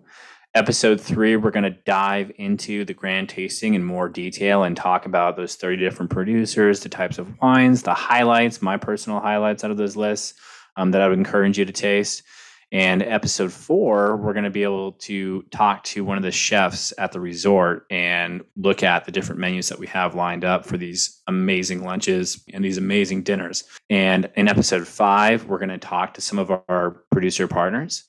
Episode 0.55 0.99
three, 0.99 1.35
we're 1.35 1.51
going 1.51 1.63
to 1.63 1.77
dive 1.85 2.31
into 2.37 2.83
the 2.83 2.93
grand 2.93 3.29
tasting 3.29 3.75
in 3.75 3.83
more 3.83 4.09
detail 4.09 4.63
and 4.63 4.75
talk 4.75 5.05
about 5.05 5.35
those 5.35 5.55
30 5.55 5.77
different 5.77 6.09
producers, 6.09 6.79
the 6.79 6.89
types 6.89 7.19
of 7.19 7.39
wines, 7.41 7.83
the 7.83 7.93
highlights, 7.93 8.61
my 8.61 8.77
personal 8.77 9.19
highlights 9.19 9.63
out 9.63 9.71
of 9.71 9.77
those 9.77 9.95
lists 9.95 10.33
um, 10.75 10.91
that 10.91 11.01
I 11.01 11.07
would 11.07 11.17
encourage 11.17 11.59
you 11.59 11.65
to 11.65 11.73
taste. 11.73 12.23
And 12.71 13.01
episode 13.01 13.53
four, 13.53 14.17
we're 14.17 14.33
going 14.33 14.43
to 14.43 14.49
be 14.49 14.63
able 14.63 14.93
to 14.93 15.43
talk 15.51 15.83
to 15.85 16.03
one 16.03 16.17
of 16.17 16.23
the 16.23 16.31
chefs 16.31 16.91
at 16.97 17.13
the 17.13 17.19
resort 17.19 17.85
and 17.89 18.43
look 18.57 18.83
at 18.83 19.05
the 19.05 19.11
different 19.11 19.39
menus 19.39 19.69
that 19.69 19.79
we 19.79 19.87
have 19.87 20.15
lined 20.15 20.43
up 20.43 20.65
for 20.65 20.75
these 20.75 21.21
amazing 21.27 21.83
lunches 21.85 22.43
and 22.53 22.65
these 22.65 22.77
amazing 22.77 23.23
dinners. 23.23 23.63
And 23.89 24.29
in 24.35 24.49
episode 24.49 24.85
five, 24.85 25.45
we're 25.45 25.59
going 25.59 25.69
to 25.69 25.77
talk 25.77 26.15
to 26.15 26.21
some 26.21 26.39
of 26.39 26.51
our 26.67 27.03
producer 27.09 27.47
partners. 27.47 28.03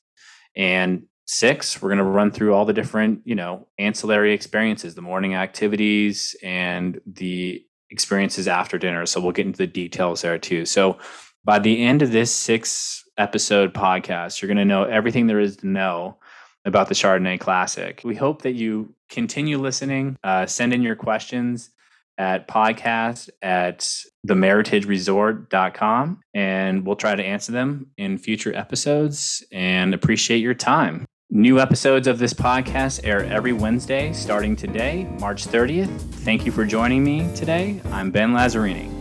And 0.57 1.05
six, 1.29 1.81
we're 1.83 1.91
going 1.91 1.99
to 1.99 2.05
run 2.05 2.31
through 2.31 2.55
all 2.55 2.65
the 2.65 2.73
different, 2.73 3.21
you 3.25 3.35
know, 3.35 3.69
ancillary 3.79 4.33
experiences, 4.33 4.95
the 4.95 5.03
morning 5.03 5.35
activities 5.35 6.35
and 6.43 7.01
the 7.07 7.63
experiences 7.91 8.49
after 8.49 8.79
dinner. 8.79 9.05
So 9.05 9.21
we'll 9.21 9.33
get 9.33 9.47
into 9.47 9.59
the 9.59 9.67
details 9.67 10.23
there 10.23 10.39
too. 10.39 10.65
So 10.65 10.99
by 11.45 11.59
the 11.59 11.85
end 11.85 12.01
of 12.01 12.13
this 12.13 12.33
six 12.35 13.05
episode 13.19 13.75
podcast, 13.75 14.41
you're 14.41 14.47
going 14.47 14.57
to 14.57 14.65
know 14.65 14.85
everything 14.85 15.27
there 15.27 15.39
is 15.39 15.59
to 15.59 15.67
know 15.67 16.17
about 16.65 16.89
the 16.89 16.95
Chardonnay 16.95 17.39
Classic. 17.39 18.01
We 18.05 18.15
hope 18.15 18.43
that 18.43 18.53
you 18.53 18.95
continue 19.11 19.59
listening. 19.59 20.17
Uh, 20.25 20.47
send 20.47 20.73
in 20.73 20.81
your 20.81 20.97
questions 20.97 21.71
at 22.17 22.49
podcast 22.49 23.29
at 23.43 23.81
themeritageresort.com 24.27 26.21
and 26.35 26.87
we'll 26.87 26.97
try 26.97 27.15
to 27.15 27.23
answer 27.23 27.53
them 27.53 27.91
in 27.99 28.17
future 28.17 28.55
episodes 28.57 29.45
and 29.53 29.93
appreciate 29.93 30.39
your 30.39 30.55
time. 30.55 31.05
New 31.31 31.61
episodes 31.61 32.07
of 32.07 32.19
this 32.19 32.33
podcast 32.33 33.01
air 33.05 33.23
every 33.27 33.53
Wednesday 33.53 34.15
starting 34.15 34.57
today, 34.57 35.07
March 35.21 35.47
30th. 35.47 35.95
Thank 36.25 36.47
you 36.47 36.53
for 36.53 36.65
joining 36.65 37.05
me 37.05 37.31
today. 37.37 37.83
I'm 37.93 38.11
Ben 38.11 38.31
Lazzarini. 38.31 38.98